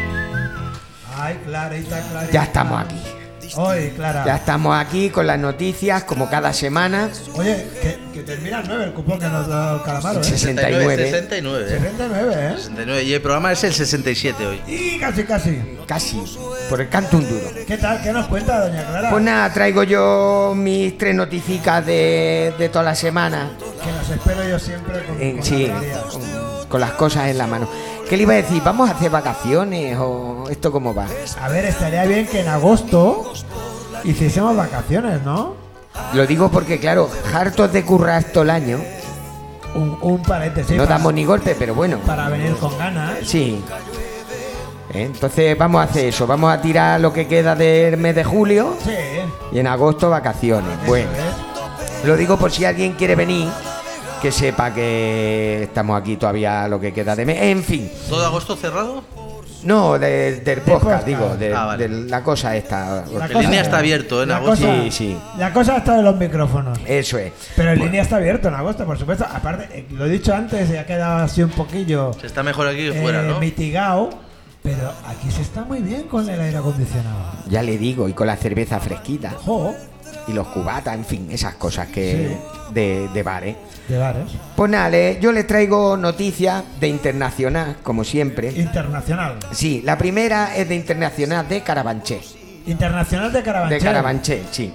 [1.17, 2.33] Ay, clarita, clarita.
[2.33, 3.14] Ya estamos aquí.
[3.57, 4.25] Hoy, Clara.
[4.27, 7.09] Ya estamos aquí con las noticias, como cada semana.
[7.35, 10.25] Oye, que, que termina el 9 el cupón que nos da el calamaro, ¿eh?
[10.25, 10.97] 69.
[10.97, 11.69] 69.
[11.69, 12.53] 69, ¿eh?
[12.57, 13.03] 69.
[13.05, 14.61] Y el programa es el 67 hoy.
[14.67, 15.63] Y casi, casi.
[15.87, 16.23] Casi,
[16.71, 17.47] por el canto un duro.
[17.67, 18.03] ¿Qué tal?
[18.03, 19.11] ¿Qué nos cuenta, doña Clara?
[19.11, 23.51] Pues nada, traigo yo mis tres noticicas de, de toda la semana.
[23.85, 25.71] Que las espero yo siempre con, Eh, con sí,
[26.11, 27.69] con, con las cosas en la mano.
[28.09, 28.63] ¿Qué le iba a decir?
[28.63, 31.07] ¿Vamos a hacer vacaciones o esto cómo va?
[31.41, 33.33] A ver, estaría bien que en agosto
[34.05, 35.55] hiciésemos vacaciones, ¿no?
[36.13, 38.79] Lo digo porque, claro, hartos de currar todo el año,
[39.75, 40.77] Un, un paréntesis.
[40.77, 41.99] no damos ni golpe, pero bueno.
[42.07, 43.15] para venir con ganas.
[43.25, 43.63] Sí.
[44.93, 48.23] Eh, Entonces vamos a hacer eso, vamos a tirar lo que queda del mes de
[48.25, 48.93] julio Sí.
[49.53, 50.71] y en agosto vacaciones.
[50.87, 51.09] Bueno,
[52.05, 53.49] lo digo por si alguien quiere venir,
[54.25, 57.43] que sepa que estamos aquí todavía lo que queda de mes.
[57.43, 59.05] En fin, ¿Todo agosto cerrado?
[59.65, 61.07] no, de- del podcast, podcast.
[61.07, 61.89] digo, de, Ah, vale.
[61.89, 63.05] de la cosa esta.
[63.19, 64.25] La En línea está abierto, ¿eh?
[64.25, 64.65] En agosto.
[64.67, 65.17] cosa- Sí, sí.
[65.37, 66.79] La cosa está de los micrófonos.
[66.87, 67.33] Eso es.
[67.55, 69.27] Pero en línea está abierto en agosto, por supuesto.
[69.31, 72.67] Aparte, eh, lo he dicho antes, y ha quedado así un poquillo Se está mejor
[72.67, 73.39] aquí que eh, fuera, ¿no?
[73.41, 74.09] mitigado.
[74.63, 77.19] Pero aquí se está muy bien con el aire acondicionado.
[77.51, 79.75] Ya le digo, y con la cerveza fresquita Jo,
[80.27, 82.37] y los cubatas, en fin, esas cosas que
[82.71, 83.57] de, de bares.
[83.89, 84.25] de bares.
[84.57, 88.51] Pues nada, yo les traigo noticias de internacional, como siempre.
[88.53, 89.39] Internacional.
[89.53, 92.21] Sí, la primera es de internacional de Carabanchel.
[92.67, 93.79] Internacional de Carabanchel.
[93.79, 94.73] De Carabanchel, sí.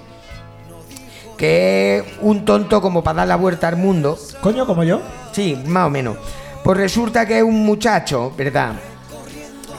[1.36, 4.18] Que es un tonto como para dar la vuelta al mundo.
[4.42, 5.00] Coño, como yo.
[5.32, 6.16] Sí, más o menos.
[6.62, 8.74] Pues resulta que es un muchacho, ¿verdad?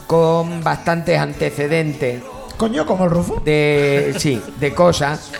[0.07, 2.21] Con bastantes antecedentes
[2.57, 3.41] Coño, como el Rufo.
[3.45, 5.31] de, sí, de cosas.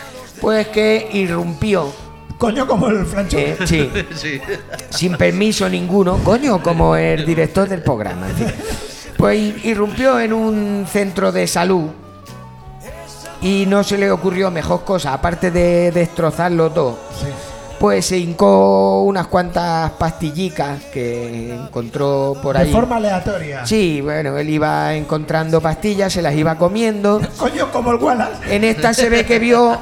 [0.42, 1.90] Pues que irrumpió,
[2.36, 3.38] Coño, como el Francho.
[3.38, 4.40] eh, sí, Sí.
[4.90, 8.28] sin permiso ninguno, coño, como el director del programa.
[8.28, 8.46] en fin.
[9.16, 11.88] Pues irrumpió en un centro de salud
[13.40, 16.98] y no se le ocurrió mejor cosa, aparte de destrozarlo todo.
[17.20, 17.26] Sí.
[17.82, 22.70] Pues se hincó unas cuantas pastillicas que encontró por De ahí.
[22.70, 23.66] forma aleatoria.
[23.66, 27.20] Sí, bueno, él iba encontrando pastillas, se las iba comiendo.
[27.38, 28.54] Coño, como el Wallace.
[28.54, 29.76] En esta se ve que vio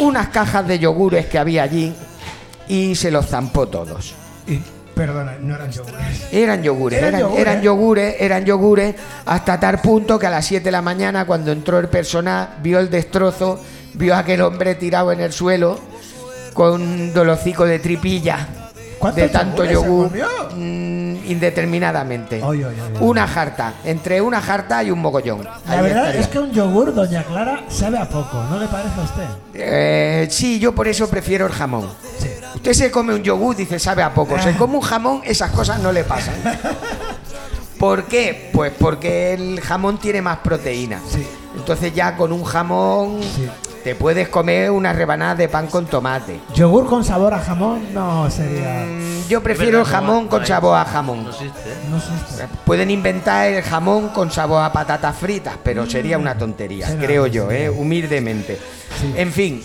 [0.00, 1.94] unas cajas de yogures que había allí
[2.66, 4.12] y se los zampó todos.
[4.48, 4.58] Y,
[4.96, 6.32] perdona, no eran yogures.
[6.32, 7.40] Eran yogures, Eran eran, yogures.
[7.46, 11.52] eran yogures, eran yogures, hasta tal punto que a las 7 de la mañana, cuando
[11.52, 13.60] entró el personal, vio el destrozo,
[13.94, 15.94] vio a aquel hombre tirado en el suelo
[16.56, 18.48] con dolocico de tripilla
[18.98, 20.26] ¿Cuántos de tanto yogur comió?
[20.56, 22.42] mm, indeterminadamente.
[23.00, 25.44] Una jarta, entre una jarta y un mogollón.
[25.44, 26.20] La Ahí verdad estaría.
[26.22, 29.24] es que un yogur, doña Clara, sabe a poco, ¿no le parece a usted?
[29.52, 31.86] Eh, sí, yo por eso prefiero el jamón.
[32.18, 32.30] Sí.
[32.54, 34.38] Usted se come un yogur, dice, sabe a poco.
[34.40, 36.34] Se come un jamón, esas cosas no le pasan.
[37.78, 38.48] ¿Por qué?
[38.54, 41.00] Pues porque el jamón tiene más proteína.
[41.06, 41.26] Sí.
[41.54, 43.46] Entonces ya con un jamón Sí.
[43.86, 46.40] Te puedes comer una rebanada de pan con tomate.
[46.56, 48.84] Yogur con sabor a jamón no sería.
[48.84, 51.22] Mm, Yo prefiero el jamón con sabor a jamón.
[51.22, 51.74] No existe, ¿eh?
[51.88, 52.48] No existe.
[52.64, 57.48] Pueden inventar el jamón con sabor a patatas fritas, pero sería una tontería, creo yo.
[57.52, 57.70] ¿eh?
[57.70, 58.58] humildemente.
[59.00, 59.14] Sí.
[59.16, 59.62] En fin,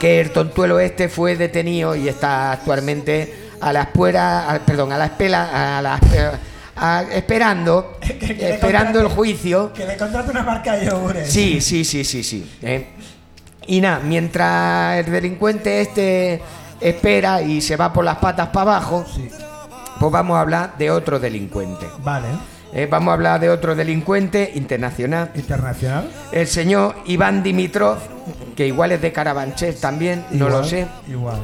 [0.00, 4.96] que el tontuelo este fue detenido y está actualmente a la espera, a- perdón, a
[4.96, 6.30] la espera, a la eh,
[6.76, 9.74] a- esperando, Que- que le esperando el juicio.
[9.74, 11.30] Que le contrate una marca de yogures.
[11.30, 12.50] Sí, sí, sí, sí, sí.
[12.62, 12.86] ¿eh?
[13.68, 16.40] Y nada, mientras el delincuente este
[16.80, 19.28] espera y se va por las patas para abajo, Sí.
[19.98, 21.86] pues vamos a hablar de otro delincuente.
[22.02, 22.28] Vale.
[22.72, 26.10] Eh, vamos a hablar de otro delincuente internacional, Internacional.
[26.32, 27.96] el señor Iván Dimitrov,
[28.54, 31.40] que igual es de Carabanchel también, no lo sé, Igual.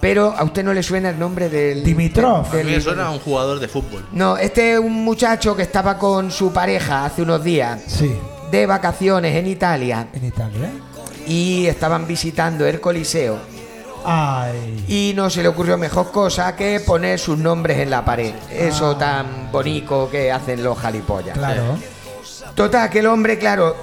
[0.00, 1.82] pero a usted no le suena el nombre del...
[1.82, 2.46] Dimitrov.
[2.46, 4.04] A mí me del- suena a un jugador de fútbol.
[4.12, 8.12] No, este es un muchacho que estaba con su pareja hace unos días Sí.
[8.50, 10.70] de vacaciones en Italia En Italia.
[11.30, 13.38] Y estaban visitando el Coliseo
[14.04, 14.84] Ay.
[14.88, 18.34] y no se le ocurrió mejor cosa que poner sus nombres en la pared.
[18.50, 18.98] Eso Ah.
[18.98, 21.36] tan bonito que hacen los jalipollas.
[21.38, 21.78] Claro.
[22.54, 23.76] Total, que el hombre, claro,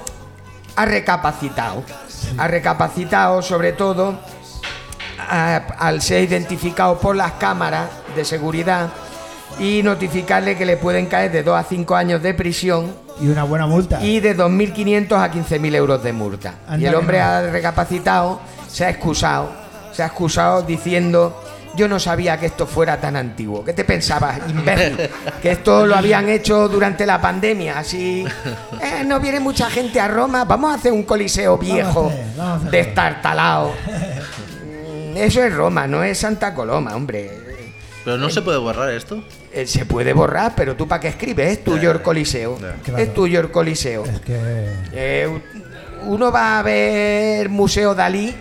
[0.76, 1.82] ha recapacitado.
[2.36, 4.18] Ha recapacitado sobre todo
[5.18, 8.88] a- al ser identificado por las cámaras de seguridad
[9.58, 13.44] y notificarle que le pueden caer de 2 a 5 años de prisión Y una
[13.44, 14.02] buena multa.
[14.04, 16.54] y de 2.500 a 15.000 euros de multa.
[16.68, 17.24] Anda y el hombre no.
[17.24, 19.50] ha recapacitado, se ha excusado,
[19.92, 21.42] se ha excusado diciendo,
[21.74, 23.64] yo no sabía que esto fuera tan antiguo.
[23.64, 24.96] ¿Qué te pensabas, imbécil?
[25.42, 28.24] que esto lo habían hecho durante la pandemia, así...
[28.80, 32.12] "Eh, no viene mucha gente a Roma, vamos a hacer un coliseo viejo,
[32.70, 33.72] destartalado.
[35.10, 37.47] Mm, Eso es Roma, no es Santa Coloma, hombre.
[38.08, 39.22] Pero no se puede borrar esto.
[39.52, 42.56] Eh, Se puede borrar, pero tú para qué escribes, es tuyo el coliseo.
[42.56, 42.96] Claro.
[42.96, 44.06] Es tuyo el coliseo.
[44.06, 44.34] Es que.
[44.94, 45.40] Eh,
[46.06, 48.34] uno va a ver Museo Dalí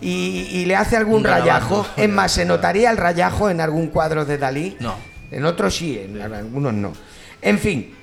[0.00, 1.86] y, y le hace algún rayajo.
[1.94, 4.78] Es más, ¿se notaría el rayajo en algún cuadro de Dalí?
[4.80, 4.94] No.
[5.30, 6.94] En otros sí, en algunos no.
[7.42, 7.94] En fin,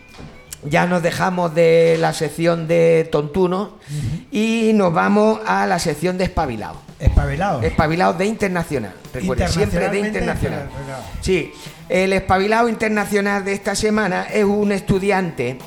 [0.63, 3.79] ya nos dejamos de la sección de tontuno
[4.31, 6.79] y nos vamos a la sección de espabilado.
[7.03, 7.61] Espabilado.
[7.61, 8.93] Espabilado de internacional.
[9.13, 10.69] Recuerden, siempre de internacional.
[11.21, 11.53] Sí,
[11.89, 15.57] el espabilado internacional de esta semana es un estudiante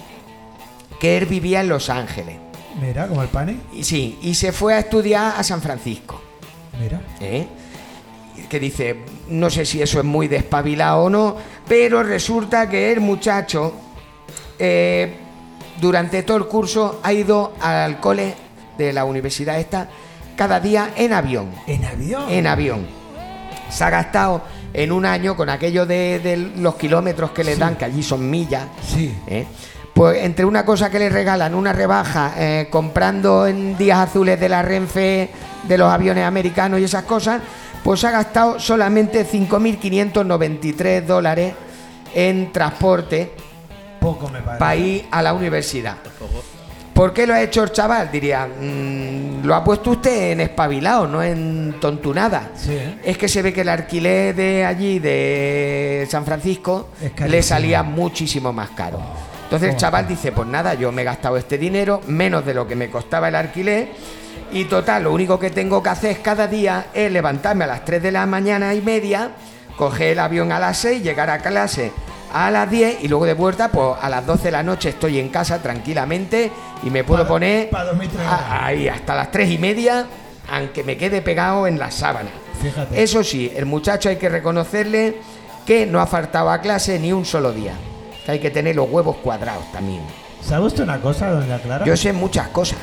[0.99, 2.37] que él vivía en Los Ángeles.
[2.81, 3.59] Mira, como el pane.
[3.72, 6.20] Y sí, y se fue a estudiar a San Francisco.
[6.81, 7.01] Mira.
[7.20, 7.46] ¿eh?
[8.49, 8.96] Que dice,
[9.29, 13.75] no sé si eso es muy despabilado o no, pero resulta que el muchacho
[14.59, 15.16] eh,
[15.81, 18.35] durante todo el curso ha ido al cole
[18.79, 19.88] de la universidad esta
[20.37, 21.51] cada día en avión.
[21.66, 22.25] En avión.
[22.29, 22.87] En avión.
[23.68, 27.77] Se ha gastado en un año con aquello de, de los kilómetros que le dan,
[27.77, 28.66] que allí son millas.
[28.87, 29.16] Sí.
[29.27, 29.46] ¿eh?
[29.94, 34.49] Pues entre una cosa que le regalan, una rebaja, eh, comprando en días azules de
[34.51, 35.31] la Renfe,
[35.66, 37.40] de los aviones americanos y esas cosas,
[37.83, 41.55] pues ha gastado solamente 5.593 dólares
[42.14, 43.33] en transporte
[44.01, 44.59] Poco me parece.
[44.59, 45.96] para ir a la universidad.
[46.18, 46.55] ¿Por
[47.12, 48.11] qué lo ha hecho el chaval?
[48.11, 52.52] Diría, mm, lo ha puesto usted en espabilado, no en tontunada.
[52.56, 52.98] Sí, ¿eh?
[53.04, 57.82] Es que se ve que el alquiler de allí, de San Francisco, Es le salía
[57.82, 58.98] muchísimo más caro.
[59.44, 59.76] Entonces el Joder.
[59.76, 62.88] chaval dice, pues nada, yo me he gastado este dinero, menos de lo que me
[62.88, 63.90] costaba el alquiler,
[64.50, 68.02] y total, lo único que tengo que hacer cada día es levantarme a las 3
[68.02, 69.32] de la mañana y media,
[69.76, 71.92] coger el avión a las 6, llegar a clase
[72.32, 75.18] a las 10 y luego de vuelta, pues a las 12 de la noche estoy
[75.18, 76.50] en casa tranquilamente
[76.82, 77.70] y me puedo poner
[78.28, 80.06] a- ahí hasta las 3 y media,
[80.50, 82.30] aunque me quede pegado en la sábana.
[82.62, 83.02] Fíjate.
[83.02, 85.16] Eso sí, el muchacho hay que reconocerle
[85.66, 87.72] que no ha faltado a clase ni un solo día.
[88.24, 90.00] Que hay que tener los huevos cuadrados también.
[90.42, 91.84] ¿Sabe usted una cosa, doña Clara?
[91.84, 92.78] Yo sé muchas cosas.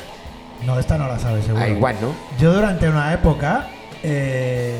[0.64, 1.62] No, esta no la sabe, seguro.
[1.62, 2.14] Ah, igual, ¿no?
[2.38, 3.68] Yo durante una época
[4.02, 4.76] eh,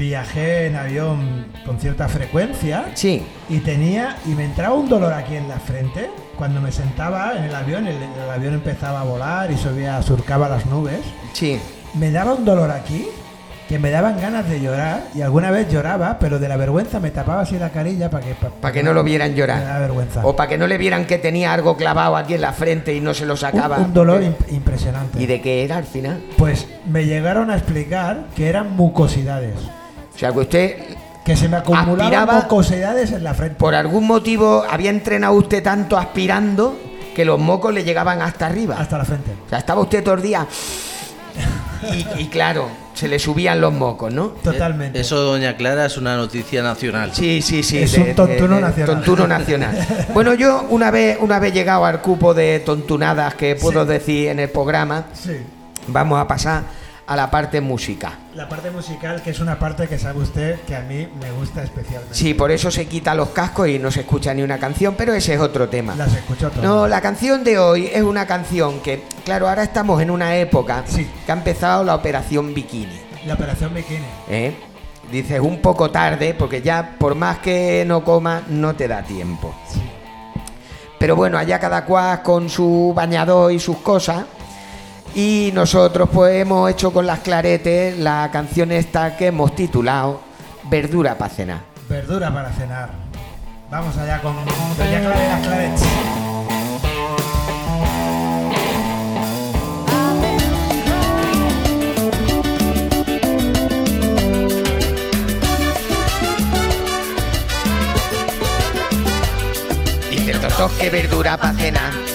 [0.00, 3.22] viajé en avión con cierta frecuencia Sí.
[3.50, 7.44] y tenía y me entraba un dolor aquí en la frente cuando me sentaba en
[7.44, 11.00] el avión, el, el avión empezaba a volar y subía, surcaba las nubes.
[11.34, 11.60] Sí.
[11.94, 13.06] Me daba un dolor aquí
[13.68, 17.10] que me daban ganas de llorar y alguna vez lloraba, pero de la vergüenza me
[17.10, 19.80] tapaba así la carilla para que Para que no lo vieran Me llorar.
[19.80, 20.26] vergüenza.
[20.26, 23.00] O para que no le vieran que tenía algo clavado aquí en la frente y
[23.02, 23.76] no se lo un, sacaba.
[23.78, 25.22] un dolor imp- impresionante.
[25.22, 26.20] ¿Y de qué era al final?
[26.38, 29.54] Pues me llegaron a explicar que eran mucosidades.
[30.20, 30.76] O sea, que usted,
[31.24, 33.54] Que se me acumulaban mucosidades en la frente.
[33.56, 36.78] por algún motivo, había entrenado usted tanto aspirando
[37.14, 38.76] que los mocos le llegaban hasta arriba.
[38.78, 39.30] Hasta la frente.
[39.46, 40.46] O sea, estaba usted todo el día.
[41.90, 44.26] Y, y claro, se le subían los mocos, ¿no?
[44.44, 45.00] Totalmente.
[45.00, 47.12] Eso, doña Clara, es una noticia nacional.
[47.14, 47.78] Sí, sí, sí.
[47.78, 48.96] Es un tontuno nacional.
[48.96, 49.86] Tontuno nacional.
[50.12, 53.88] Bueno, yo una vez, una vez llegado al cupo de tontunadas que puedo Sí.
[53.88, 55.32] decir en el programa, Sí.
[55.86, 56.62] vamos a pasar
[57.10, 58.12] a la parte música.
[58.36, 61.60] La parte musical, que es una parte que sabe usted que a mí me gusta
[61.64, 62.14] especialmente.
[62.14, 65.12] Sí, por eso se quita los cascos y no se escucha ni una canción, pero
[65.12, 65.96] ese es otro tema.
[65.96, 66.62] Las escucho todas.
[66.64, 70.84] No, la canción de hoy es una canción que, claro, ahora estamos en una época
[70.86, 71.04] Sí.
[71.26, 73.00] que ha empezado la operación bikini.
[73.26, 74.06] La operación bikini.
[74.28, 74.54] ¿eh?
[75.10, 79.52] Dices un poco tarde, porque ya por más que no comas, no te da tiempo.
[79.68, 79.82] Sí.
[80.96, 84.26] Pero bueno, allá cada cual con su bañador y sus cosas.
[85.14, 90.20] Y nosotros pues hemos hecho con las claretes la canción esta que hemos titulado
[90.70, 91.60] Verdura para cenar.
[91.88, 92.90] Verdura para cenar.
[93.70, 94.36] Vamos allá con
[94.76, 95.82] Doña Clara las Clarets.
[110.10, 110.40] Dice el
[110.78, 112.09] que verdura para cenar.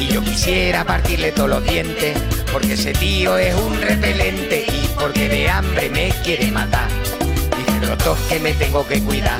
[0.00, 2.16] Y yo quisiera partirle todos los dientes.
[2.52, 4.66] Porque ese tío es un repelente.
[4.68, 6.88] Y porque de hambre me quiere matar.
[7.56, 9.38] Dice doctor que me tengo que cuidar.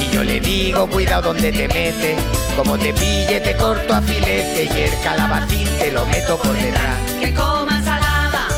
[0.00, 2.16] Y yo le digo, cuidado donde te metes.
[2.56, 4.64] Como te pille, te corto a filete.
[4.76, 6.98] Y el calabacín te lo meto por detrás.
[7.20, 8.48] Que coma ensalada,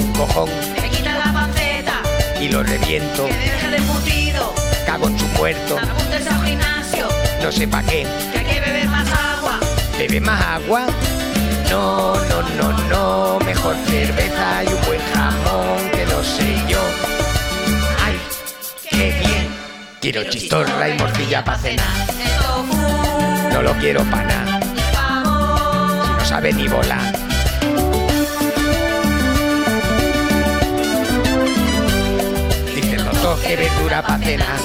[0.00, 2.00] Un cojón me quita la panceta,
[2.40, 3.26] y lo reviento.
[3.26, 4.54] que deje de embutido,
[4.86, 5.78] Cago en su muerto.
[5.78, 7.08] apuntes al gimnasio,
[7.42, 8.06] No sé pa' qué.
[8.32, 8.43] que
[9.98, 10.86] ¿Bebe más agua?
[11.70, 13.38] No, no, no, no.
[13.44, 16.80] Mejor cerveza y un buen jamón, que lo sé yo.
[18.04, 18.18] ¡Ay,
[18.90, 19.48] qué bien!
[20.00, 21.86] Quiero chistorra y morcilla para cenar.
[23.52, 27.14] No lo quiero para nada, si no sabe ni volar.
[32.74, 34.58] Dicen los dos que verdura para cenar.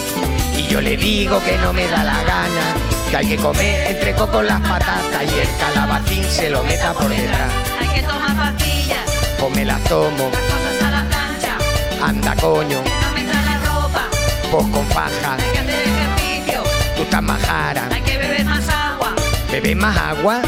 [0.57, 2.98] Y yo le digo que no me da la gana.
[3.09, 7.09] Que hay que comer entre con las patatas y el calabacín se lo meta por
[7.09, 7.51] detrás.
[7.79, 8.99] Hay que tomar pastillas,
[9.39, 12.83] Pues me las tomo, las cosas a la plancha, anda coño,
[13.15, 14.03] que no la ropa,
[14.51, 16.63] pues con faja, hay que hacer ejercicio,
[16.95, 17.89] tú estás majara.
[17.91, 19.15] hay que beber más agua.
[19.51, 20.41] ¿Bebes más agua?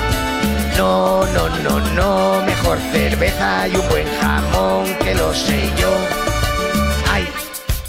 [0.77, 5.89] No, no, no, no, mejor cerveza y un buen jamón que lo sé yo.
[7.11, 7.27] ¡Ay,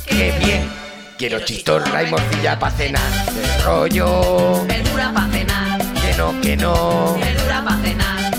[0.07, 0.82] qué bien!
[1.23, 3.33] Quiero chistorra y morcilla para cenar.
[3.33, 7.17] De rollo, Verdura para cenar, que no, que no.
[7.17, 8.33] verdura para cenar.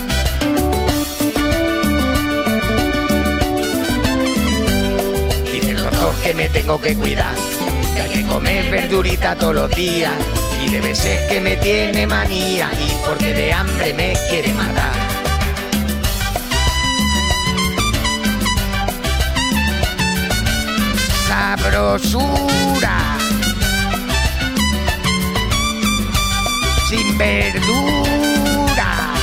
[5.50, 7.36] Dice el doctor que me tengo que cuidar,
[7.96, 10.12] que hay que comer verdurita todos los días.
[10.62, 15.03] Y debe ser que me tiene manía y porque de hambre me quiere matar.
[21.64, 22.98] Sabrosura.
[26.90, 29.14] Sin verdura.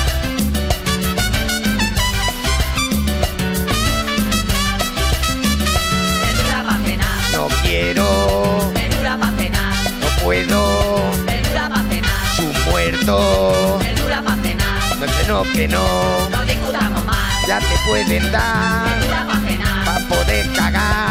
[6.23, 11.13] Verdura para cenar, No quiero, verdura para cenar, no puedo.
[11.27, 13.79] verdura para cenar, Su muerto.
[13.79, 14.97] verdura para cenar.
[14.99, 16.29] No, que no, que no.
[16.31, 21.10] No discutamos más, Ya te pueden dar verdura para cenar, para poder cagar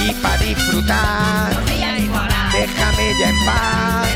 [0.00, 1.64] y para disfrutar.
[2.52, 4.08] Déjame ya en paz.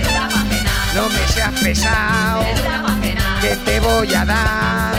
[0.95, 2.45] No me seas pesado.
[3.41, 4.95] Que te voy a dar.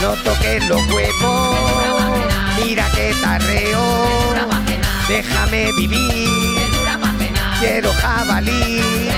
[0.00, 2.20] No toques los huevos.
[2.62, 3.80] Mira que tarreo.
[5.08, 6.28] Déjame vivir.
[7.58, 9.10] Quiero jabalí.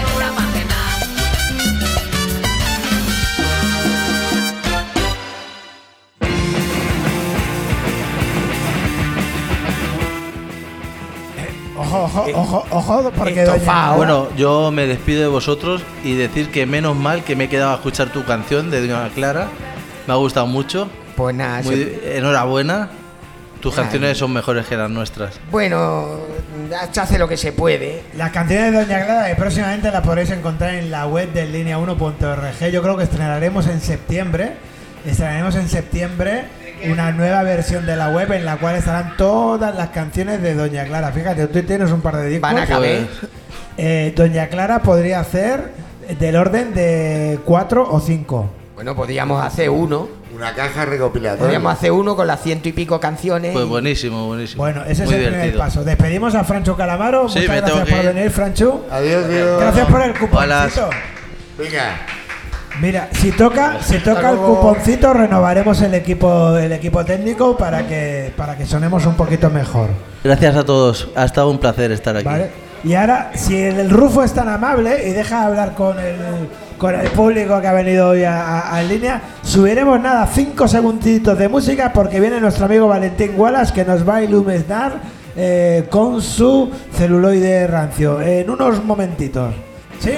[11.94, 16.64] Ojo, ojo, ojo, ojo, porque doña- Bueno, yo me despido de vosotros y decir que
[16.66, 19.48] menos mal que me he quedado a escuchar tu canción de Doña Clara.
[20.06, 20.88] Me ha gustado mucho.
[21.16, 22.88] Pues nada, Muy, se- enhorabuena.
[23.60, 23.84] Tus Ay.
[23.84, 25.38] canciones son mejores que las nuestras.
[25.52, 26.18] bueno,
[26.90, 28.02] se hace lo que se puede.
[28.16, 32.70] Las canciones de Doña Clara que próximamente las podréis encontrar en la web de línea1.org.
[32.72, 34.54] Yo creo que estrenaremos en septiembre.
[35.06, 36.44] Estrenaremos en septiembre
[36.90, 40.84] una nueva versión de la web en la cual estarán todas las canciones de Doña
[40.84, 41.12] Clara.
[41.12, 42.42] Fíjate, tú tienes un par de discos.
[42.52, 43.06] Van a caber.
[43.76, 45.72] Eh, Doña Clara podría hacer
[46.18, 48.50] del orden de cuatro o cinco.
[48.74, 50.08] Bueno, podríamos hacer uno.
[50.34, 51.38] Una caja recopilatoria.
[51.44, 53.52] Podríamos hacer uno con las ciento y pico canciones.
[53.52, 54.62] Pues buenísimo, buenísimo.
[54.62, 55.58] Bueno, ese Muy es el primer divertido.
[55.58, 55.84] paso.
[55.84, 57.28] Despedimos a Francho Calamaro.
[57.28, 58.14] Sí, Muchas me tengo gracias que por ir.
[58.16, 58.86] venir, Francho.
[58.90, 59.60] Adiós, Dios.
[59.60, 60.90] Gracias por el cuponcito.
[61.58, 61.96] Venga.
[62.80, 68.32] Mira, si toca, si toca el cuponcito, renovaremos el equipo, el equipo técnico para que,
[68.36, 69.90] para que sonemos un poquito mejor.
[70.24, 71.08] Gracias a todos.
[71.14, 72.24] Ha estado un placer estar aquí.
[72.24, 72.50] ¿vale?
[72.84, 76.16] Y ahora, si el Rufo es tan amable y deja hablar con el,
[76.78, 81.48] con el público que ha venido hoy a, a- línea, subiremos nada, cinco segunditos de
[81.48, 84.94] música porque viene nuestro amigo Valentín Wallace que nos va a iluminar
[85.36, 89.54] eh, con su celuloide rancio en unos momentitos.
[90.00, 90.10] ¿Sí?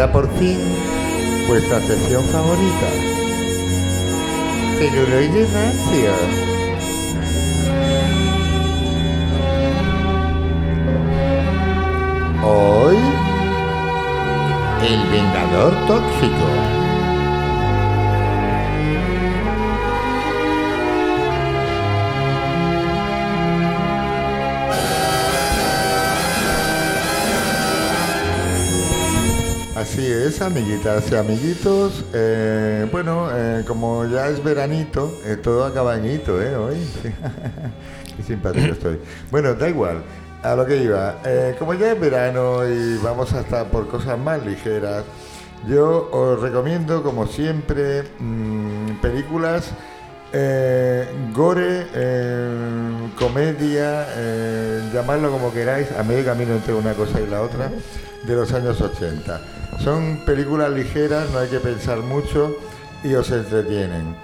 [0.00, 0.56] Llega por fin
[1.46, 2.86] vuestra sección favorita.
[4.78, 6.12] Celuloide rancio.
[12.42, 12.96] Hoy,
[14.88, 16.79] el vengador tóxico.
[30.50, 32.04] Amiguitas y amiguitos.
[32.12, 36.56] Eh, bueno, eh, como ya es veranito, eh, todo acaba en hito, ¿eh?
[36.56, 36.76] Hoy.
[38.16, 38.98] Qué simpático estoy.
[39.30, 40.02] Bueno, da igual.
[40.42, 41.16] A lo que iba.
[41.58, 45.04] Como ya es verano y vamos hasta por cosas más ligeras,
[45.68, 49.70] yo os recomiendo, como siempre, mm, películas
[51.34, 51.86] gore,
[53.18, 54.06] comedia,
[54.94, 57.70] llamadlo como queráis, a medio camino entre una cosa y la otra,
[58.22, 59.40] de los años 80.
[59.82, 62.54] Son películas ligeras, no hay que pensar mucho
[63.02, 64.14] y os entretienen.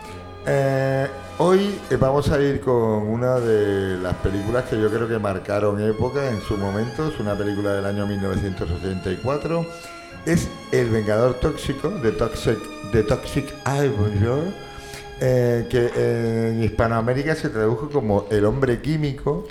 [0.45, 1.07] Eh,
[1.39, 5.81] hoy eh, vamos a ir con una de las películas que yo creo que marcaron
[5.81, 7.09] época en su momento.
[7.09, 9.67] Es una película del año 1984.
[10.27, 12.59] Es El Vengador Tóxico de Toxic,
[12.93, 13.47] de Toxic
[15.23, 19.47] eh, que en Hispanoamérica se tradujo como El Hombre Químico.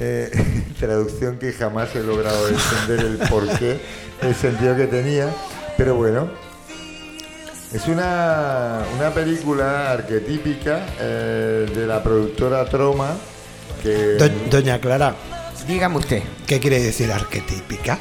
[0.00, 0.30] Eh,
[0.80, 3.78] traducción que jamás he logrado entender el porqué,
[4.22, 5.28] el sentido que tenía.
[5.76, 6.28] Pero bueno,
[7.72, 13.16] es una, una película arquetípica eh, de la productora Troma
[13.82, 15.14] que Do- Doña Clara,
[15.66, 16.22] Dígame usted.
[16.46, 17.98] ¿qué quiere decir arquetípica?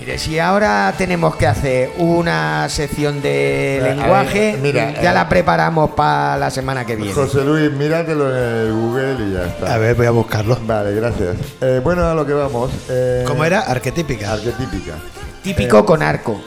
[0.00, 5.28] Mire, si ahora tenemos que hacer una sección de Eh, lenguaje, mira, ya eh, la
[5.28, 7.12] preparamos para la semana que viene.
[7.12, 9.74] José Luis, míratelo en el Google y ya está.
[9.74, 10.58] A ver, voy a buscarlo.
[10.66, 11.36] Vale, gracias.
[11.60, 12.70] Eh, bueno, a lo que vamos.
[12.88, 13.60] eh, ¿Cómo era?
[13.60, 14.32] Arquetípica.
[14.32, 14.94] Arquetípica.
[15.42, 16.40] Típico con arco.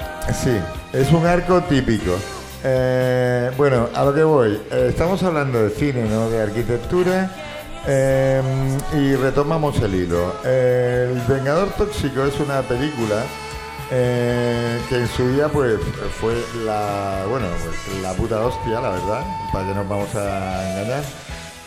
[0.44, 0.58] Sí,
[0.92, 2.16] es un arco típico.
[2.64, 4.60] Eh, bueno, a lo que voy.
[4.72, 6.28] Eh, estamos hablando de cine, ¿no?
[6.30, 7.30] De arquitectura.
[7.88, 8.42] Eh,
[8.94, 10.36] y retomamos el hilo.
[10.44, 13.24] El Vengador Tóxico es una película
[13.92, 15.80] eh, que en su día pues
[16.20, 16.34] fue
[16.66, 21.04] la bueno pues, la puta hostia, la verdad, para que nos vamos a engañar.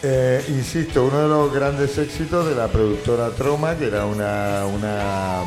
[0.03, 5.43] Eh, insisto, uno de los grandes éxitos de la productora Troma, que era una, una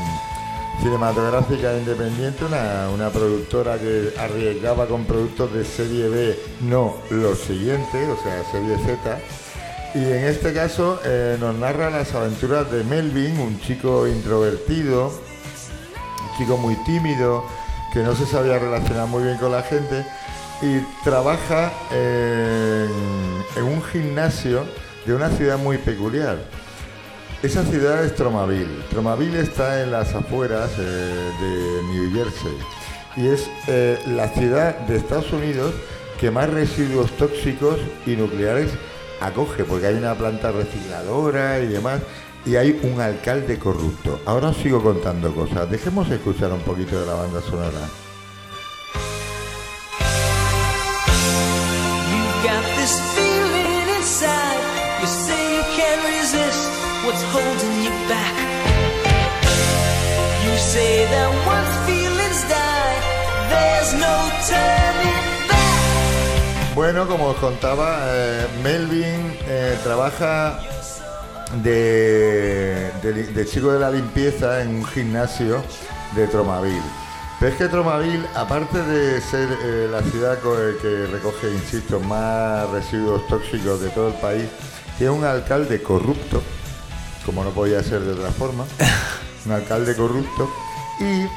[0.81, 8.07] cinematográfica independiente, una, una productora que arriesgaba con productos de serie B, no los siguientes,
[8.09, 9.19] o sea, serie Z.
[9.95, 16.37] Y en este caso eh, nos narra las aventuras de Melvin, un chico introvertido, un
[16.37, 17.43] chico muy tímido,
[17.91, 20.05] que no se sabía relacionar muy bien con la gente
[20.61, 24.63] y trabaja en, un gimnasio
[25.05, 26.37] de una ciudad muy peculiar.
[27.41, 28.83] Esa ciudad es Tromaville.
[28.91, 32.57] Tromaville está en las afueras eh, de New Jersey
[33.15, 35.73] y es eh, la ciudad de Estados Unidos
[36.19, 38.69] que más residuos tóxicos y nucleares
[39.21, 42.01] acoge, porque hay una planta recicladora y demás,
[42.45, 44.19] y hay un alcalde corrupto.
[44.25, 45.69] Ahora sigo contando cosas.
[45.69, 48.08] Dejemos escuchar un poquito de la banda sonora.
[66.91, 70.57] Bueno, como os contaba, eh, Melvin eh, trabaja
[71.61, 75.61] de, de li- de chico de la limpieza en un gimnasio
[76.15, 76.81] de Tromaville.
[77.39, 83.21] Pero es que Tromaville, aparte de ser eh, la ciudad que recoge, insisto, más residuos
[83.27, 84.45] tóxicos de todo el país,
[84.97, 86.41] tiene un alcalde corrupto,
[87.23, 88.65] como no podía ser de otra forma,
[89.45, 90.49] un alcalde corrupto,
[90.99, 91.27] y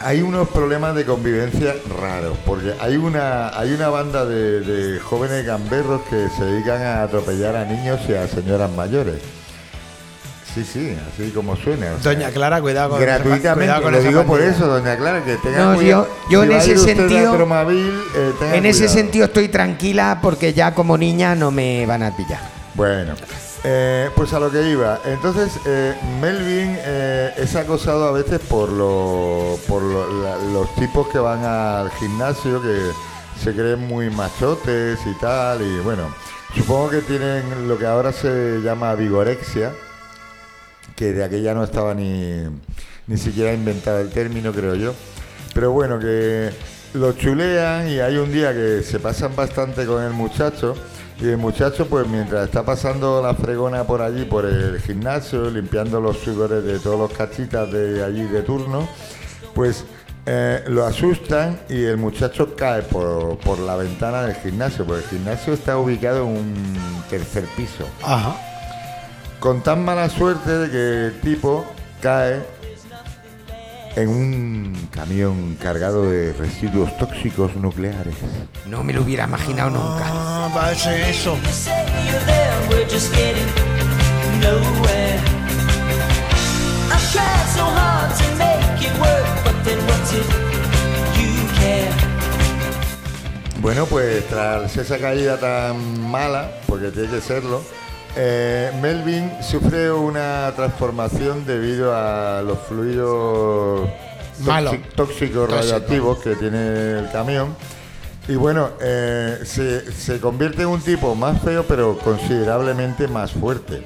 [0.00, 5.44] hay unos problemas de convivencia raros, porque hay una, hay una banda de, de jóvenes
[5.46, 9.16] gamberros que se dedican a atropellar a niños y a señoras mayores.
[10.54, 11.92] Sí, sí, así como suena.
[11.98, 14.66] o sea, Doña Clara, cuidado con esa- gratuitamente, cuidado con lo esa digo por eso,
[14.66, 16.08] doña Clara, que tenga No, cuidado.
[16.30, 20.96] yo- yo Si en ese sentido- eh, En ese sentido estoy tranquila porque ya como
[20.96, 22.40] niña no me van a pillar.
[22.74, 23.14] Bueno,
[23.64, 25.00] eh, pues a lo que iba.
[25.04, 32.62] Entonces, eh, Melvin eh, es acosado a veces por, los tipos que van al gimnasio
[32.62, 32.90] que
[33.42, 35.62] se creen muy machotes y tal.
[35.62, 36.14] Y bueno,
[36.54, 39.72] supongo que tienen lo que ahora se llama vigorexia,
[40.94, 42.44] que de aquella no estaba ni,
[43.06, 44.94] ni siquiera inventado el término, creo yo.
[45.54, 46.50] Pero bueno, que
[46.94, 50.74] lo chulean y hay un día que se pasan bastante con el muchacho.
[51.20, 56.00] Y el muchacho, pues mientras está pasando la fregona por allí, por el gimnasio, limpiando
[56.00, 58.86] los sudores de todos los cachitas de allí de turno,
[59.54, 59.84] pues
[60.26, 65.08] eh, lo asustan y el muchacho cae por, por la ventana del gimnasio, porque el
[65.08, 68.36] gimnasio está ubicado en un tercer piso Ajá.
[69.40, 71.64] con tan mala suerte de que el tipo
[72.02, 72.42] cae
[73.96, 78.14] en un camión cargado de residuos tóxicos nucleares.
[78.66, 80.04] No me lo hubiera imaginado nunca.
[80.04, 81.36] Ah, va a ser eso.
[93.60, 97.62] Bueno, pues tras esa caída tan mala, porque tiene que serlo,
[98.16, 103.88] eh, Melvin sufre una transformación debido a los fluidos
[104.94, 107.54] tóxicos radioactivos que tiene el camión.
[108.28, 113.84] Y bueno, eh, se, se convierte en un tipo más feo, pero considerablemente más fuerte.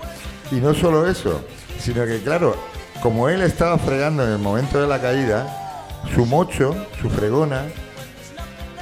[0.51, 1.43] Y no solo eso,
[1.78, 2.57] sino que claro,
[3.03, 5.47] como él estaba fregando en el momento de la caída,
[6.14, 7.64] su mocho, su fregona,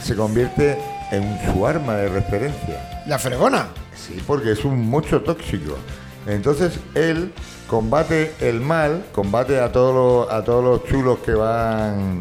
[0.01, 0.78] se convierte
[1.11, 3.03] en su arma de referencia.
[3.07, 3.68] La fregona.
[3.99, 5.76] Sí, porque es un mocho tóxico.
[6.26, 7.32] Entonces él
[7.66, 12.20] combate el mal, combate a todos los, a todos los chulos que van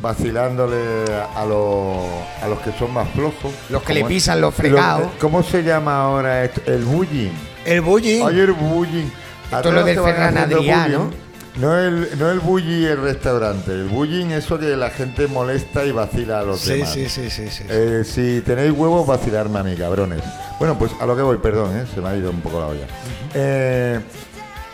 [0.00, 1.04] vacilándole
[1.36, 2.06] a los,
[2.42, 3.52] a los que son más flojos.
[3.68, 5.10] Los que le pisan los fregados.
[5.20, 6.62] ¿Cómo se llama ahora esto?
[6.66, 7.32] El bullying.
[7.64, 8.22] El bullying.
[8.22, 9.10] Oye, el bullying.
[9.52, 11.10] Esto es lo del Ferran bullying,
[11.56, 15.90] No el, no el bullying el restaurante, el bullying eso que la gente molesta y
[15.90, 16.92] vacila a los Sí, demás.
[16.92, 17.64] sí, sí, sí, sí.
[17.68, 20.22] Eh, si tenéis huevos, vacilarme a mí, cabrones.
[20.58, 21.84] Bueno, pues a lo que voy, perdón, ¿eh?
[21.92, 22.86] se me ha ido un poco la olla.
[23.34, 24.00] Eh,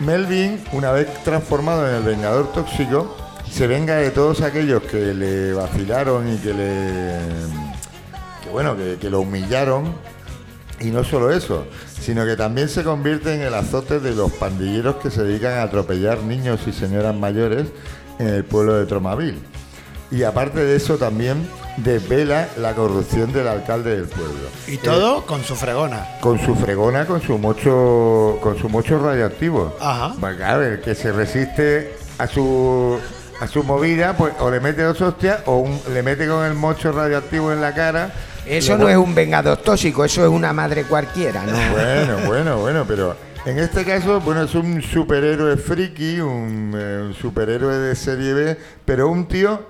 [0.01, 3.17] Melvin, una vez transformado en el Vengador Tóxico,
[3.51, 7.19] se venga de todos aquellos que le vacilaron y que le.
[8.45, 9.95] que bueno, que, que lo humillaron.
[10.81, 11.67] Y no solo eso,
[12.01, 15.63] sino que también se convierte en el azote de los pandilleros que se dedican a
[15.63, 17.67] atropellar niños y señoras mayores
[18.19, 19.39] en el pueblo de Tromaville.
[20.11, 21.49] Y aparte de eso también
[21.79, 24.49] desvela la corrupción del alcalde del pueblo.
[24.69, 26.07] Y todo con su fregona.
[26.21, 29.75] Con su fregona, con su mocho, con su mocho radioactivo.
[29.81, 30.15] Ajá.
[30.21, 32.99] Pues claro, el que se resiste a su
[33.41, 36.55] a su movida, pues o le mete dos hostias o un- le mete con el
[36.55, 38.11] mocho radioactivo en la cara.
[38.47, 41.53] Eso no es un vengador tóxico, eso es una madre cualquiera, ¿no?
[41.73, 47.15] Bueno, bueno, bueno, pero en este caso, bueno, es un superhéroe friki, un, eh, un
[47.15, 49.67] superhéroe de serie B, pero un tío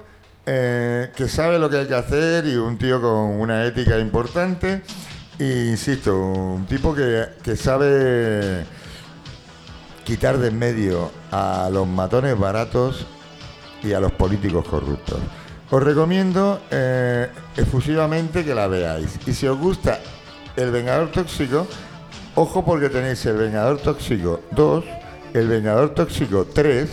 [0.47, 4.83] eh, que sabe lo que hay que hacer y un tío con una ética importante.
[5.39, 8.65] Insisto, un tipo que, que sabe
[10.05, 13.07] quitar de en medio a los matones baratos
[13.83, 15.19] y a los políticos corruptos.
[15.71, 19.19] Os recomiendo eh, efusivamente que la veáis.
[19.27, 19.99] Y si os gusta
[20.57, 21.67] El Vengador Tóxico,
[22.37, 24.85] ojo porque tenéis El Vengador Tóxico 2,
[25.35, 26.89] El Vengador Tóxico 3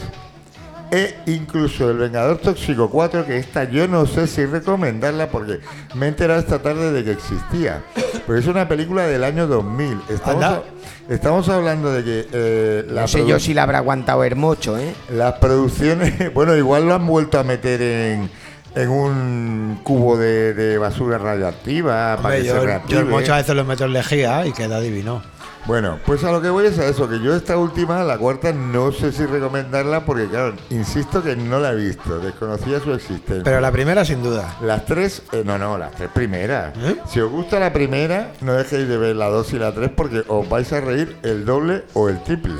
[0.94, 5.60] e incluso El Vengador Tóxico 4, que esta yo no sé si recomendarla porque
[5.96, 7.84] me he enterado esta tarde de que existía.
[8.28, 10.02] Pero es una película del año 2000.
[10.10, 10.62] Estamos,
[11.10, 14.94] estamos hablando de que eh, la No sé yo si le habrá aguantado Hermocho, ¿eh?
[15.10, 18.30] las producciones, bueno, igual lo han vuelto a meter en,
[18.76, 23.04] en un cubo de, de basura radioactiva para que yo, se yo reactive.
[23.06, 25.22] muchas veces lo meto en lejía y queda divino.
[25.66, 28.52] Bueno, pues a lo que voy es a eso, que yo esta última, la cuarta,
[28.52, 33.44] no sé si recomendarla porque, claro, insisto que no la he visto, desconocía su existencia.
[33.46, 34.58] Pero la primera sin duda.
[34.62, 36.76] Las tres, eh, no, no, las tres primeras.
[36.80, 36.98] ¿Eh?
[37.08, 40.26] Si os gusta la primera, no dejéis de ver la dos y la tres porque
[40.28, 42.56] os vais a reír el doble o el triple.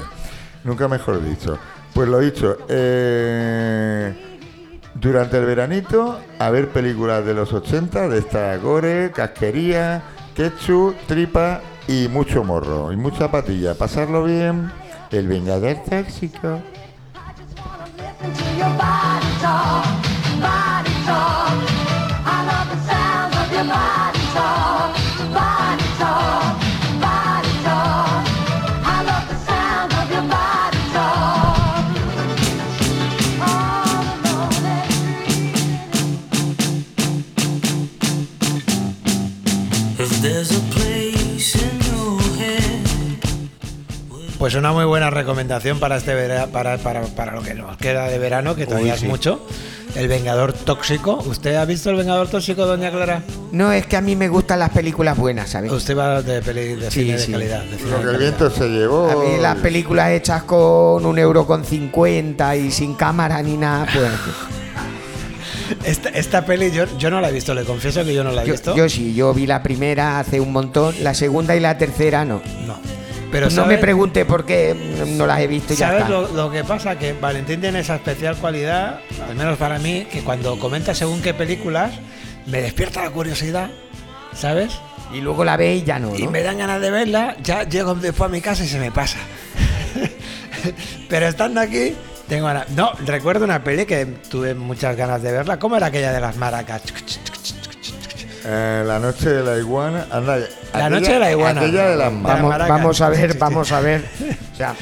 [0.64, 1.60] Nunca mejor dicho.
[1.94, 4.33] Pues lo dicho, eh,
[4.96, 10.04] durante el veranito, a ver películas de los 80, de esta gore, casquería,
[10.36, 13.76] ketchup, tripa y mucho morro y mucha patilla.
[13.76, 14.72] Pasarlo bien,
[15.12, 16.62] el vengador tóxico.
[44.44, 48.10] Pues una muy buena recomendación para este vera- para, para, para lo que nos queda
[48.10, 49.40] de verano, que todavía Uy, es mucho.
[49.96, 51.14] El Vengador Tóxico.
[51.26, 53.24] ¿Usted ha visto el Vengador Tóxico, doña Clara?
[53.54, 55.72] No, es que a mí me gustan las películas buenas, ¿sabes?
[55.72, 57.28] Usted va de, peli, de Sí, cine sí.
[57.28, 57.64] de calidad.
[57.64, 59.10] de cine Lo que el viento se llevó.
[59.12, 63.88] A mí las películas hechas con un euro con cincuenta y sin cámara ni nada,
[63.94, 64.12] pues
[65.86, 68.44] Esta, esta peli yo, yo no la he visto, le confieso que yo no la
[68.44, 68.76] he yo, visto.
[68.76, 72.42] yo sí, yo vi la primera hace un montón, la segunda y la tercera no.
[72.68, 72.78] no.
[73.34, 74.74] Pero no ¿sabe- me pregunte por qué
[75.18, 76.12] no las he visto y ya ¿Sabes está.
[76.14, 76.98] lo, lo que pasa?
[76.98, 81.34] Que Valentín tiene esa especial cualidad, al menos para mí, que cuando comenta según qué
[81.34, 81.92] películas,
[82.46, 83.70] me despierta la curiosidad,
[84.34, 84.72] ¿sabes?
[85.14, 86.32] Y luego la ve y ya no, Y ¿no?
[86.32, 89.18] me dan ganas de verla, ya llego después a mi casa y se me pasa.
[91.10, 91.94] Pero estando aquí,
[92.28, 92.70] tengo ganas.
[92.70, 95.60] No, recuerdo una peli que tuve muchas ganas de verla.
[95.60, 96.82] ¿Cómo era aquella de las maracas?
[98.46, 100.08] Eh, la noche de la iguana.
[100.12, 100.38] anda,
[100.74, 101.62] La noche de la iguana.
[101.62, 102.58] Aquella de las Vamos.
[102.68, 104.06] Vamos, a ver, vamos a ver.
[104.54, 104.76] O sea,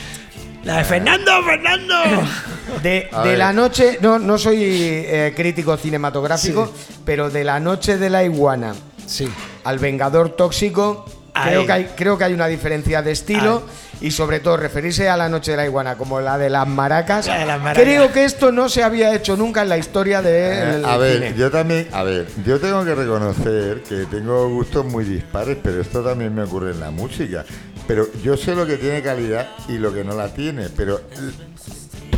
[0.63, 1.95] La de Fernando, Fernando.
[2.83, 6.71] de, la noche, no, no soy eh, crítico cinematográfico,
[7.05, 8.73] pero de la noche de la iguana
[9.05, 9.29] Sí.
[9.63, 11.49] al Vengador Tóxico, Ahí.
[11.49, 13.63] creo que, hay, creo que hay una diferencia de estilo
[14.01, 17.27] y sobre todo referirse a la noche de la iguana como la de las maracas.
[17.27, 17.83] La de las maracas.
[17.83, 21.13] Creo que esto no se había hecho nunca en la historia del Eh, a ver,
[21.15, 21.33] cine.
[21.37, 26.01] yo también, a ver, yo tengo que reconocer que tengo gustos muy dispares, pero esto
[26.03, 27.45] también me ocurre en la música.
[27.87, 31.01] Pero yo sé lo que tiene calidad y lo que no la tiene, pero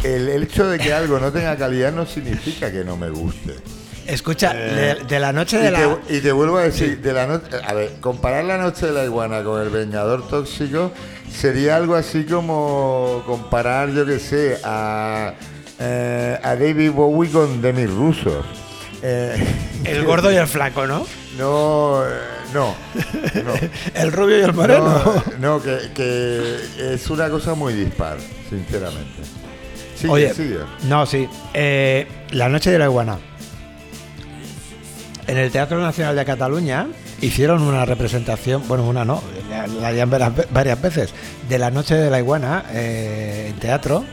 [0.04, 3.56] el, el hecho de que algo no tenga calidad no significa que no me guste.
[4.08, 5.98] Escucha, Eh, de, de la noche Y de la.
[6.08, 8.92] te, y te vuelvo a decir, de la noche, a ver, comparar la noche de
[8.94, 10.92] la iguana con el Vengador Tóxico
[11.32, 15.34] sería algo así como comparar, yo que sé, a,
[15.80, 18.44] eh, a David Bowie con Demi Russo.
[19.02, 19.36] Eh,
[19.86, 21.06] El gordo y el flaco, ¿no?
[21.38, 22.02] no,
[22.54, 22.76] no,
[23.44, 23.54] no.
[23.96, 25.02] El rubio y el moreno.
[25.40, 28.18] No, no, que, que es una cosa muy dispar,
[28.50, 29.24] sinceramente.
[29.96, 30.60] Sigue, Oye, sigue.
[30.88, 31.28] no, sí.
[32.32, 33.18] La noche de la iguana.
[35.28, 36.88] En el Teatro Nacional de Cataluña
[37.22, 41.14] hicieron una representación, bueno, una no, la, la varias veces,
[41.48, 44.04] de la noche de la iguana eh, en teatro.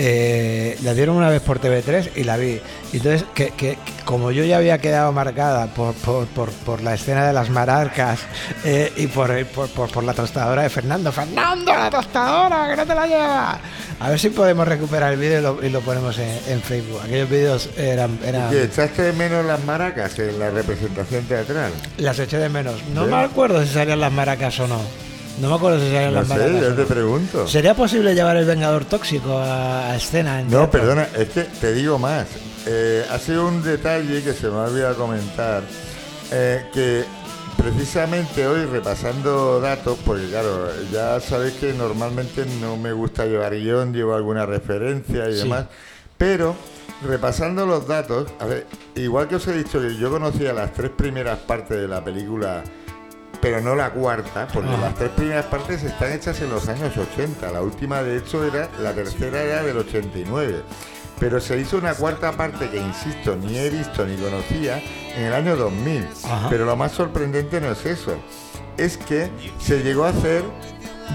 [0.00, 2.60] Eh, la dieron una vez por TV3 y la vi.
[2.92, 6.94] Y Entonces, que, que- como yo ya había quedado marcada por, por, por- por la
[6.94, 8.20] escena de las maracas
[8.64, 13.06] eh, y por, por, la tostadora de Fernando, Fernando, la tostadora, que no te la
[13.08, 13.58] lleva.
[13.98, 17.00] A ver si podemos recuperar el vídeo y lo, y lo ponemos en, en Facebook.
[17.04, 21.72] Aquellos vídeos eran, eran ¿Qué, ¿Echaste de menos las maracas en la representación teatral?
[21.96, 22.76] las eché de menos.
[22.94, 24.78] No me acuerdo si salían las maracas o no.
[25.40, 26.60] No me acuerdo si salían No sé, maracas.
[26.60, 27.46] yo te pregunto.
[27.46, 30.40] ¿Sería posible llevar el Vengador Tóxico a, a escena?
[30.40, 30.80] en No, teatro?
[30.80, 32.26] perdona, es que te digo más.
[32.66, 35.62] Eh, ha sido un detalle que se me ha olvidado comentar,
[36.32, 37.04] eh, que
[37.56, 43.92] precisamente hoy repasando datos, porque claro, ya sabéis que normalmente no me gusta llevar guion,
[43.92, 45.38] llevo alguna referencia y Sí.
[45.40, 45.66] demás,
[46.16, 46.54] pero
[47.06, 48.66] repasando los datos, a ver,
[48.96, 52.62] igual que os he dicho que yo conocía las tres primeras partes de la película
[53.40, 57.50] pero no la cuarta, porque las tres primeras partes están hechas en los años 80.
[57.52, 60.62] La última, de hecho, era la tercera era del 89.
[61.20, 64.82] Pero se hizo una cuarta parte que, insisto, ni he visto ni conocía
[65.16, 66.08] en el año 2000.
[66.24, 66.48] Ajá.
[66.48, 68.16] Pero lo más sorprendente no es eso,
[68.76, 69.28] es que
[69.58, 70.44] se llegó a hacer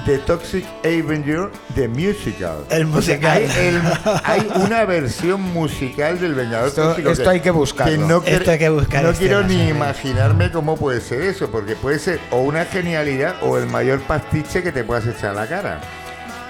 [0.06, 2.66] The Toxic Avenger The Musical.
[2.70, 3.32] El O sea, musical.
[3.38, 3.82] hay, el-
[4.24, 7.10] hay una versión musical del Vengador Esto- Tóxico.
[7.12, 8.08] esto hay que buscarlo.
[8.08, 11.76] no, Esto hay que buscar no escenas, quiero ni imaginarme cómo puede ser eso, porque
[11.76, 15.48] puede ser o una genialidad o el mayor pastiche que te puedas echar a la
[15.48, 15.80] cara.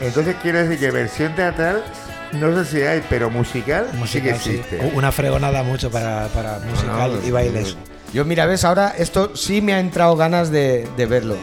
[0.02, 1.84] Entonces quiero decir que versión teatral,
[2.34, 4.60] no sé si hay, pero musical, Musical, sí que sí.
[4.60, 4.92] existe.
[4.96, 7.78] Una fregonada mucho para, para musical No, y bailes.
[8.14, 11.36] Yo, mira, ves, ahora esto sí me ha entrado ganas de, de verlo.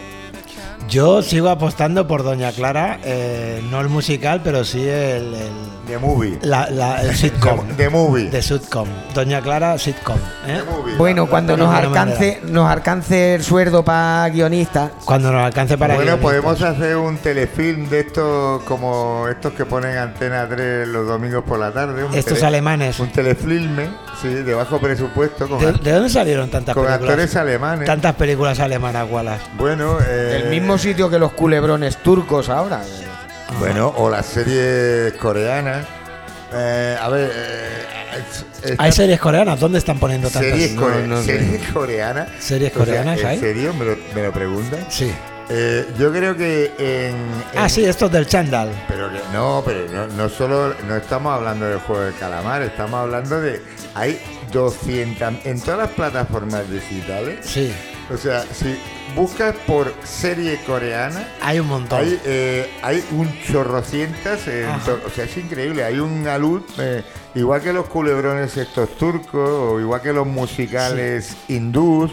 [0.90, 5.50] Yo sigo apostando por Doña Clara, eh, no el musical, pero sí el, el-
[5.86, 6.38] The Movie.
[6.42, 7.60] la- la- el sitcom.
[7.76, 8.28] The Movie.
[8.30, 8.88] De sitcom.
[9.14, 10.16] Doña Clara, sitcom.
[10.48, 10.60] ¿eh?
[10.64, 10.96] The Movie.
[10.96, 15.78] Bueno, La- cuando la- nos alcance, nos alcance el sueldo para guionistas, Cuando nos alcance
[15.78, 16.42] para Bueno, guionistas.
[16.42, 21.58] podemos hacer un telefilm de estos como estos que ponen Antena 3 los domingos por
[21.60, 22.02] la tarde.
[22.04, 22.98] un Estos tele- alemanes.
[22.98, 27.10] Un telefilme, sí, de bajo presupuesto, con, ¿De, dónde salieron tantas con películas?
[27.10, 27.86] actores alemanes.
[27.86, 29.42] Tantas películas alemanas, Wallace.
[29.56, 32.82] Bueno, eh, el mismo sitio que los culebrones turcos ahora.
[33.58, 35.86] Bueno, o las series coreanas.
[36.52, 38.22] Eh, a ver, eh,
[38.64, 40.50] es- Hay series coreanas, ¿dónde están poniendo tantas?
[40.50, 41.38] series, No, core- no sé.
[41.38, 42.28] series coreanas.
[42.40, 43.38] ¿Series O sea, coreanas ¿En hay?
[43.38, 43.74] serio?
[43.74, 44.84] ¿Me lo, me lo preguntan?
[44.88, 45.12] Sí.
[45.52, 47.16] Eh, yo creo que en,
[47.56, 48.70] Ah, en- sí, estos del Chandal.
[48.88, 53.00] Pero que- no, pero no, no solo no estamos hablando del juego del calamar, estamos
[53.00, 53.60] hablando de
[53.94, 54.20] hay
[54.52, 57.38] 200 en todas las plataformas digitales.
[57.44, 57.72] Sí,
[58.12, 58.76] O sea, si
[59.14, 62.00] buscas por serie coreana, hay un montón.
[62.00, 65.84] hay, eh, hay un chorrocientas, o sea, es increíble.
[65.84, 67.02] Hay un alud, eh,
[67.34, 72.10] igual que los culebrones estos turcos, o igual que los musicales hindús.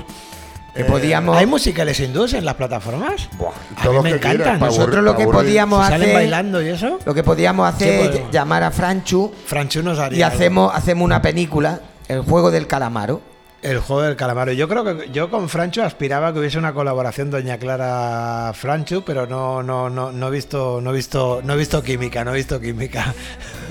[0.76, 3.28] Que eh, podíamos- ¿Hay musicales hindúes en las plataformas?
[3.38, 4.60] buah, A mí me encantan.
[4.60, 7.00] Nosotros lo que podíamos ¿Salen hacer, bailando y eso?
[7.04, 10.36] lo que podíamos hacer Sí, es llamar a Franchu Franchu nos y haría algo.
[10.38, 13.22] hacemos, hacemos una película, el juego del calamaro.
[13.64, 14.52] El juego del calamaro.
[14.54, 19.26] Yo creo que yo con Franchu aspiraba que hubiese una colaboración Doña Clara Franchu, pero
[19.26, 22.36] no no no no he visto no he visto no he visto química, no he
[22.38, 23.14] visto química.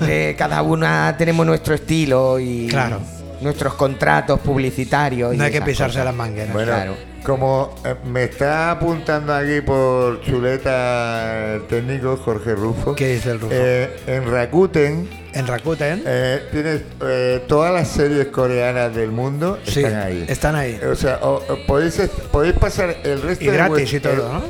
[0.07, 2.99] Eh, cada una tenemos nuestro estilo y Claro.
[3.41, 5.33] nuestros contratos publicitarios.
[5.33, 6.05] y No hay que pisarse cosas.
[6.05, 6.53] las mangueras.
[6.53, 6.95] Bueno, Claro.
[7.23, 13.39] como eh, me está apuntando aquí por chuleta el técnico Jorge Rufo, ¿Qué dice el
[13.39, 13.53] Rufo?
[13.55, 15.09] eh, en Rakuten
[15.39, 20.25] en Rakuten eh, tienes eh, todas las series coreanas del mundo sí, están ahí.
[20.27, 20.79] están ahí.
[20.89, 24.33] O sea, o- o podéis, podéis pasar el resto Y de gratis vuest- y todo,
[24.33, 24.43] ¿no?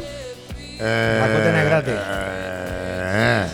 [0.79, 1.93] Eh, Rakuten es gratis.
[1.97, 3.45] eh,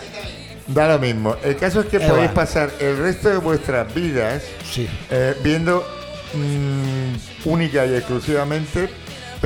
[0.68, 1.36] da lo mismo.
[1.44, 2.10] El caso es que Igual.
[2.12, 4.88] podéis pasar el resto de vuestras vidas Sí.
[5.10, 5.86] eh, viendo
[6.34, 8.88] mm, única y exclusivamente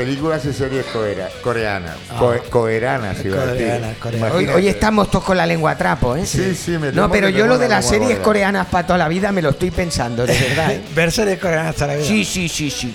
[0.02, 1.96] películas y series corea- coreanas.
[2.20, 3.66] Co- coreanas, iba a decir.
[3.66, 4.54] Coreanas, coreanas.
[4.54, 6.24] Hoy, estamos todos con la lengua a trapo, ¿eh?
[6.24, 8.22] Sí, sí, me No, pero yo lo de la las series gorda.
[8.22, 10.70] coreanas para toda la vida me lo estoy pensando, de verdad.
[10.70, 10.82] ¿eh?
[10.94, 12.06] Ver series coreanas hasta la vida.
[12.06, 12.94] Sí, sí, sí, sí.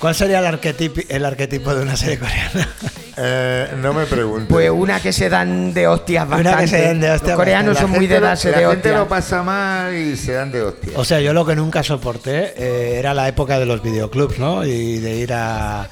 [0.00, 2.68] ¿Cuál sería el arquetipo, el arquetipo de una serie coreana?
[3.22, 4.46] Eh, no me preguntes.
[4.48, 6.68] Pues una que se dan de hostias Una que bastante.
[6.68, 8.88] se dan de hostias Los coreanos La son muy de lo- darse la de gente
[8.92, 9.08] lo hostias.
[9.08, 10.92] pasa mal y se dan de hostia.
[10.96, 14.64] O sea, yo lo que nunca soporté eh, era la época de los videoclubs, ¿no?
[14.64, 15.86] Y de ir a,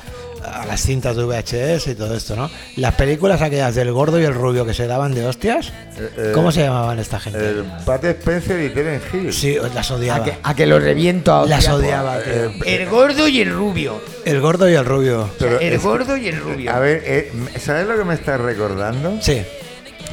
[0.48, 2.50] a las cintas de VHS y todo esto, ¿no?
[2.76, 6.30] Las películas aquellas del gordo y el rubio que se daban de hostias, Eh, eh,
[6.34, 7.38] ¿cómo se llamaban esta gente?
[7.38, 9.32] El Pat Spencer y Terence Hill.
[9.32, 10.24] Sí, las A odiaba.
[10.24, 12.32] que, a que lo reviento a Las odiaba, tío.
[12.32, 12.50] Eh,
[12.82, 14.00] El gordo y el rubio.
[14.24, 15.30] El gordo y el rubio.
[15.38, 16.72] pero el es- gordo y el rubio.
[16.72, 19.18] A ver, eh, ¿sabes lo que me estás recordando?
[19.20, 19.42] Sí.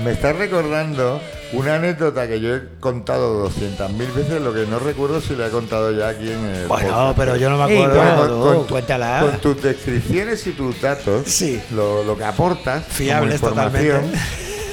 [0.04, 1.22] Me estás recordando
[1.54, 5.50] una anécdota que yo he contado 200.000 veces, lo que no recuerdo si la he
[5.50, 7.18] contado ya aquí en el Bueno, podcast.
[7.18, 8.62] pero yo no me acuerdo.
[8.64, 9.22] tu- cuéntala.
[9.22, 11.62] con tus descripciones y tus datos, Sí.
[11.72, 14.20] lo, lo que aportas, como Fiables información, totalmente.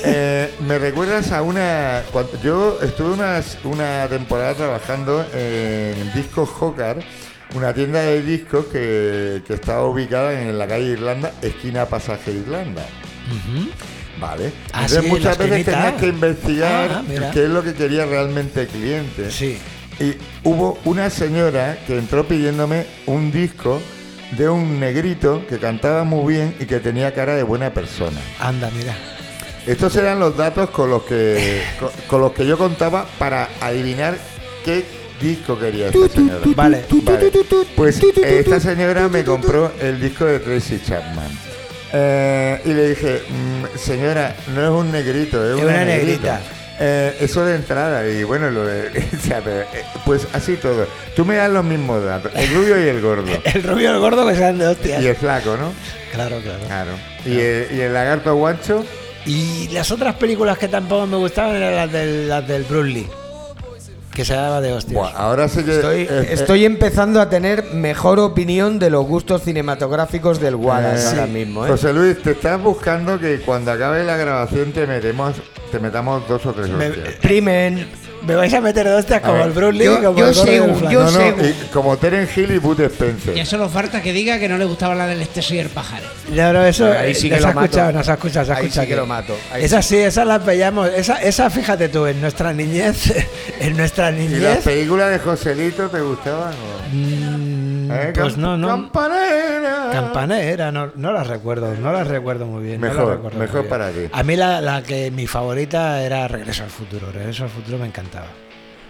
[0.04, 2.02] eh, me recuerdas a una...
[2.10, 6.98] cuando- yo estuve unas- una temporada trabajando en Discos Jocar,
[7.54, 12.84] una tienda de discos que, que estaba ubicada en la calle Irlanda, esquina Pasaje Irlanda.
[14.22, 14.52] Vale.
[14.72, 18.62] Ah, Entonces sí, muchas veces tenías que investigar Ah, qué es lo que quería realmente
[18.62, 19.30] el cliente.
[19.30, 19.58] Sí.
[20.00, 20.14] Y
[20.44, 23.80] hubo una señora que entró pidiéndome un disco
[24.38, 28.18] de un negrito que cantaba muy bien y que tenía cara de buena persona.
[28.40, 28.94] Anda, mira.
[29.66, 34.16] Estos eran los datos con los que con, con los que yo contaba para adivinar
[34.64, 34.84] qué
[35.20, 36.40] disco quería esta señora.
[36.56, 36.84] Vale.
[37.02, 37.30] Vale.
[37.76, 41.51] Pues esta señora me compró el disco de Tracy Chapman.
[41.92, 46.38] Eh, y le dije, "Mm, señora, no es un negrito, es Es una, negrita.
[46.38, 46.40] negrita.
[46.80, 49.64] Eh, eso de entrada, y bueno, lo de, eh,
[50.04, 50.86] pues así todo.
[51.14, 53.30] Tú me das los mismos datos, el rubio y el gordo.
[53.44, 55.02] El rubio y el gordo que se dan de hostias.
[55.02, 55.72] Y el flaco, ¿no?
[56.12, 56.58] Claro, claro.
[56.66, 56.90] Claro.
[57.24, 58.84] Y el, y el lagarto guancho,
[59.26, 63.06] Y las otras películas que tampoco me gustaban eran las del, las del Bruce Lee.
[64.14, 64.94] Que se daba de hostias.
[64.94, 65.74] buah, ahora sí que...
[65.76, 71.04] Estoy, eh, eh, estoy empezando a tener mejor opinión de los gustos cinematográficos del Wallace
[71.04, 71.32] Eh, ahora sí.
[71.32, 71.64] mismo.
[71.66, 71.70] ¿eh?
[71.70, 75.34] José Luis, te estás buscando que cuando acabe la grabación te metemos,
[75.70, 77.14] te metamos dos o tres Me- hostias.
[77.22, 77.88] Primen.
[78.26, 80.34] Me vais a meter de hostias como ver, el Bruce Lee, yo- como yo el
[80.34, 83.34] según- yo no, no, y como Terence Hill y Bud Spencer.
[83.34, 86.06] Ya solo falta que diga que no le gustaba la del exceso y el pájaro.
[86.30, 87.64] No, no, eso Ahí sí que nos lo ha mato.
[87.66, 90.26] escuchado, nos ha escuchado, se ha Ahí sí que lo mato, ahí Esas sí, esas
[90.26, 90.88] las veíamos.
[90.90, 93.12] Esa, esa, fíjate tú, en nuestra niñez,
[93.60, 94.58] en nuestra ¿Y las niñez.
[94.64, 96.52] películas de Joselito te gustaban?
[96.54, 96.82] o?
[97.94, 98.12] ¿Eh?
[98.14, 98.68] Pues Camp- no, no.
[98.68, 99.88] Campanera.
[99.92, 102.80] Campanera, no, no las recuerdo, no las recuerdo muy bien.
[102.80, 104.08] no Mejor, recuerdo mejor para ti.
[104.12, 107.10] A mí la, la que mi favorita era Regreso al futuro.
[107.12, 108.26] Regreso al futuro me encantaba.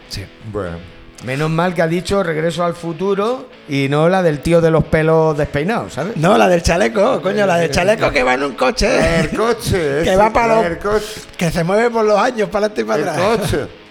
[0.08, 0.24] Sí.
[0.52, 0.78] Bueno.
[1.24, 4.82] Menos mal que ha dicho regreso al futuro y no la del tío de los
[4.84, 6.16] pelos despeinados, ¿sabes?
[6.16, 9.20] No, la del chaleco, coño, la del chaleco que va en un coche.
[9.20, 10.00] El coche.
[10.04, 11.06] Que va para los- El coche.
[11.36, 13.38] Que se mueve por los años, para adelante y para El atrás.
[13.38, 13.58] coche.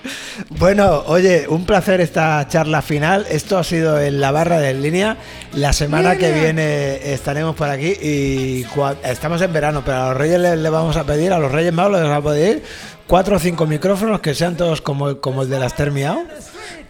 [0.57, 3.27] Bueno, oye, un placer esta charla final.
[3.29, 5.17] Esto ha sido en la barra de en línea.
[5.53, 8.65] La semana que viene estaremos por aquí y
[9.03, 11.71] estamos en verano, pero a los reyes les, les vamos a pedir, a los reyes
[11.71, 12.63] magos les vamos a pedir
[13.05, 16.23] cuatro o cinco micrófonos que sean todos como, el- como el de las Termiao,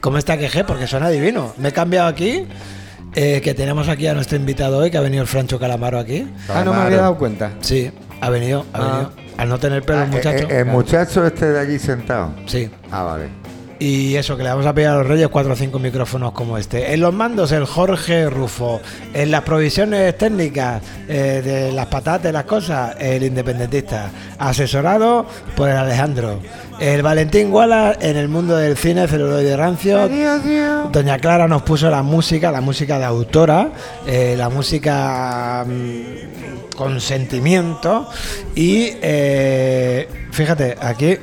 [0.01, 1.53] como esta queje, porque suena divino.
[1.57, 2.45] Me he cambiado aquí,
[3.15, 6.27] eh, que tenemos aquí a nuestro invitado hoy, que ha venido el Francho Calamaro aquí.
[6.49, 7.51] Ah, no me había dado cuenta.
[7.61, 9.13] Sí, ha venido, ha venido.
[9.37, 10.43] Al no tener pelo Ah, el muchacho.
[10.45, 12.33] eh, eh, el muchacho este de aquí sentado.
[12.45, 12.69] Sí.
[12.91, 13.29] Ah, vale.
[13.81, 16.55] Y eso, que le vamos a pedir a los Reyes cuatro o cinco micrófonos como
[16.55, 16.93] este.
[16.93, 18.79] En los mandos, el Jorge Rufo.
[19.11, 24.11] En las provisiones técnicas eh, de las patatas y las cosas, el independentista.
[24.37, 25.25] Asesorado
[25.55, 26.41] por el Alejandro.
[26.79, 30.07] El Valentín Wallace en el mundo del cine, celuloide rancio.
[30.91, 33.71] Doña Clara nos puso la música, la música de autora,
[34.05, 38.07] eh, la música mm, con sentimiento.
[38.53, 41.17] Y eh, fíjate, aquí,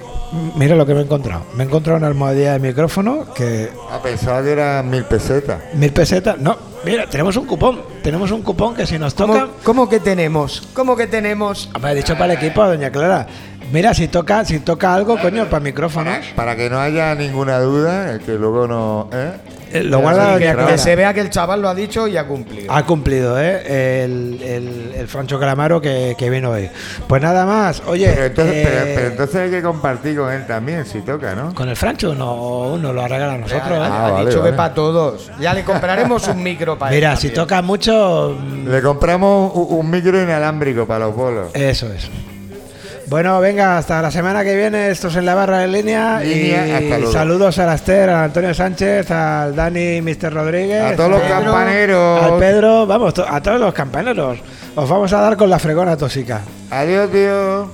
[0.57, 1.45] mira lo que me he encontrado.
[1.55, 5.61] Me he encontrado una almohadilla de micrófono que Ah, pensaba que eran mil pesetas.
[5.75, 6.39] mil pesetas.
[6.39, 7.81] No, mira, tenemos un cupón.
[8.03, 9.33] Tenemos un cupón que si nos toca.
[9.33, 10.69] ¿Cómo, cómo que tenemos?
[10.75, 11.71] ¿Cómo que tenemos?
[11.83, 13.27] Me ha dicho para el equipo, doña Clara.
[13.73, 16.17] Mira, si toca, si toca algo, coño, para micrófonos.
[16.35, 19.09] Para que no haya ninguna duda, eh, que luego no.
[19.13, 19.33] ¿eh?
[19.71, 20.79] Eh, Lo guarda Que Clara.
[20.79, 22.73] se vea que el chaval lo ha dicho y ha cumplido.
[22.73, 24.03] Ha cumplido, ¿eh?
[24.05, 26.71] El, el, el Francho Calamaro que, que vino hoy.
[27.07, 27.83] Pues nada más.
[27.87, 31.35] Oye, Pero entonces, eh, pero, pero entonces hay que compartir con él también, si toca,
[31.35, 31.53] ¿no?
[31.55, 33.73] con el Francho no, no lo regala a nosotros.
[33.73, 33.91] ¿eh?
[33.93, 34.53] Ah, ha vale, dicho vale.
[34.53, 35.31] que para todos.
[35.39, 39.91] Ya le compraremos un micro para él Mira, si toca mucho, Le compramos un, un
[39.91, 41.51] micro inalámbrico para los bolos.
[41.55, 42.09] eso es.
[43.09, 44.91] Bueno, venga, hasta la semana que viene.
[44.91, 46.21] Esto es en la barra en línea.
[46.21, 50.33] Línea, y saludos a Laster, a Antonio Sánchez, al Dani Mr.
[50.33, 52.23] Rodríguez, A todos los Pedro, campaneros.
[52.25, 54.39] al Pedro, vamos, to- a todos los campaneros.
[54.75, 56.43] Os vamos a dar con la fregona tóxica.
[56.71, 57.71] Adiós, tío.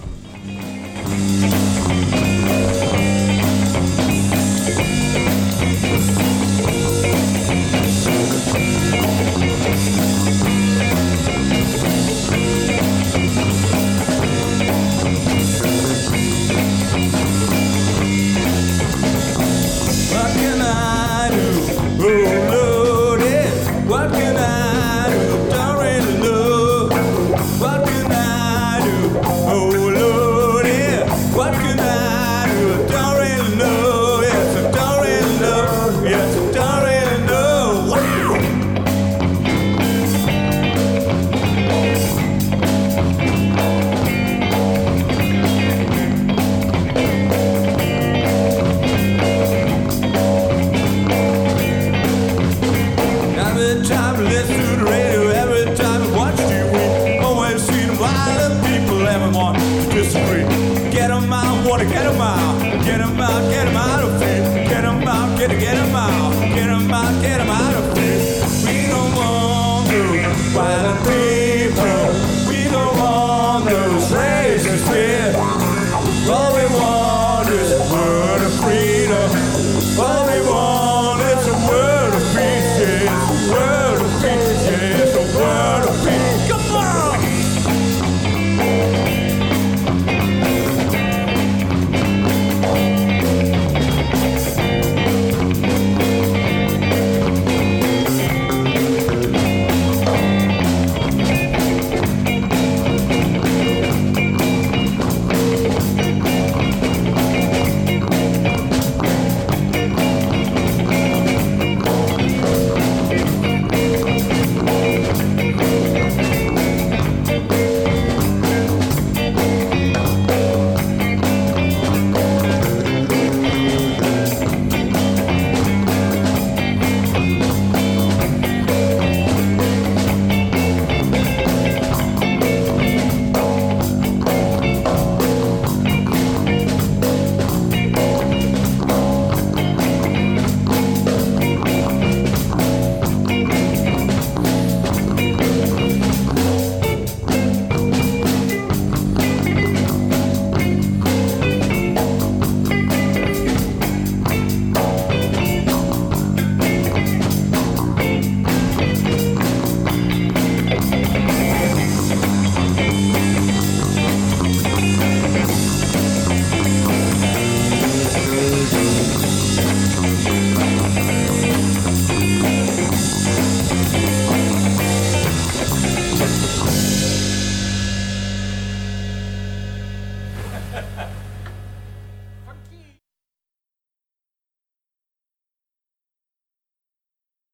[70.55, 71.44] why the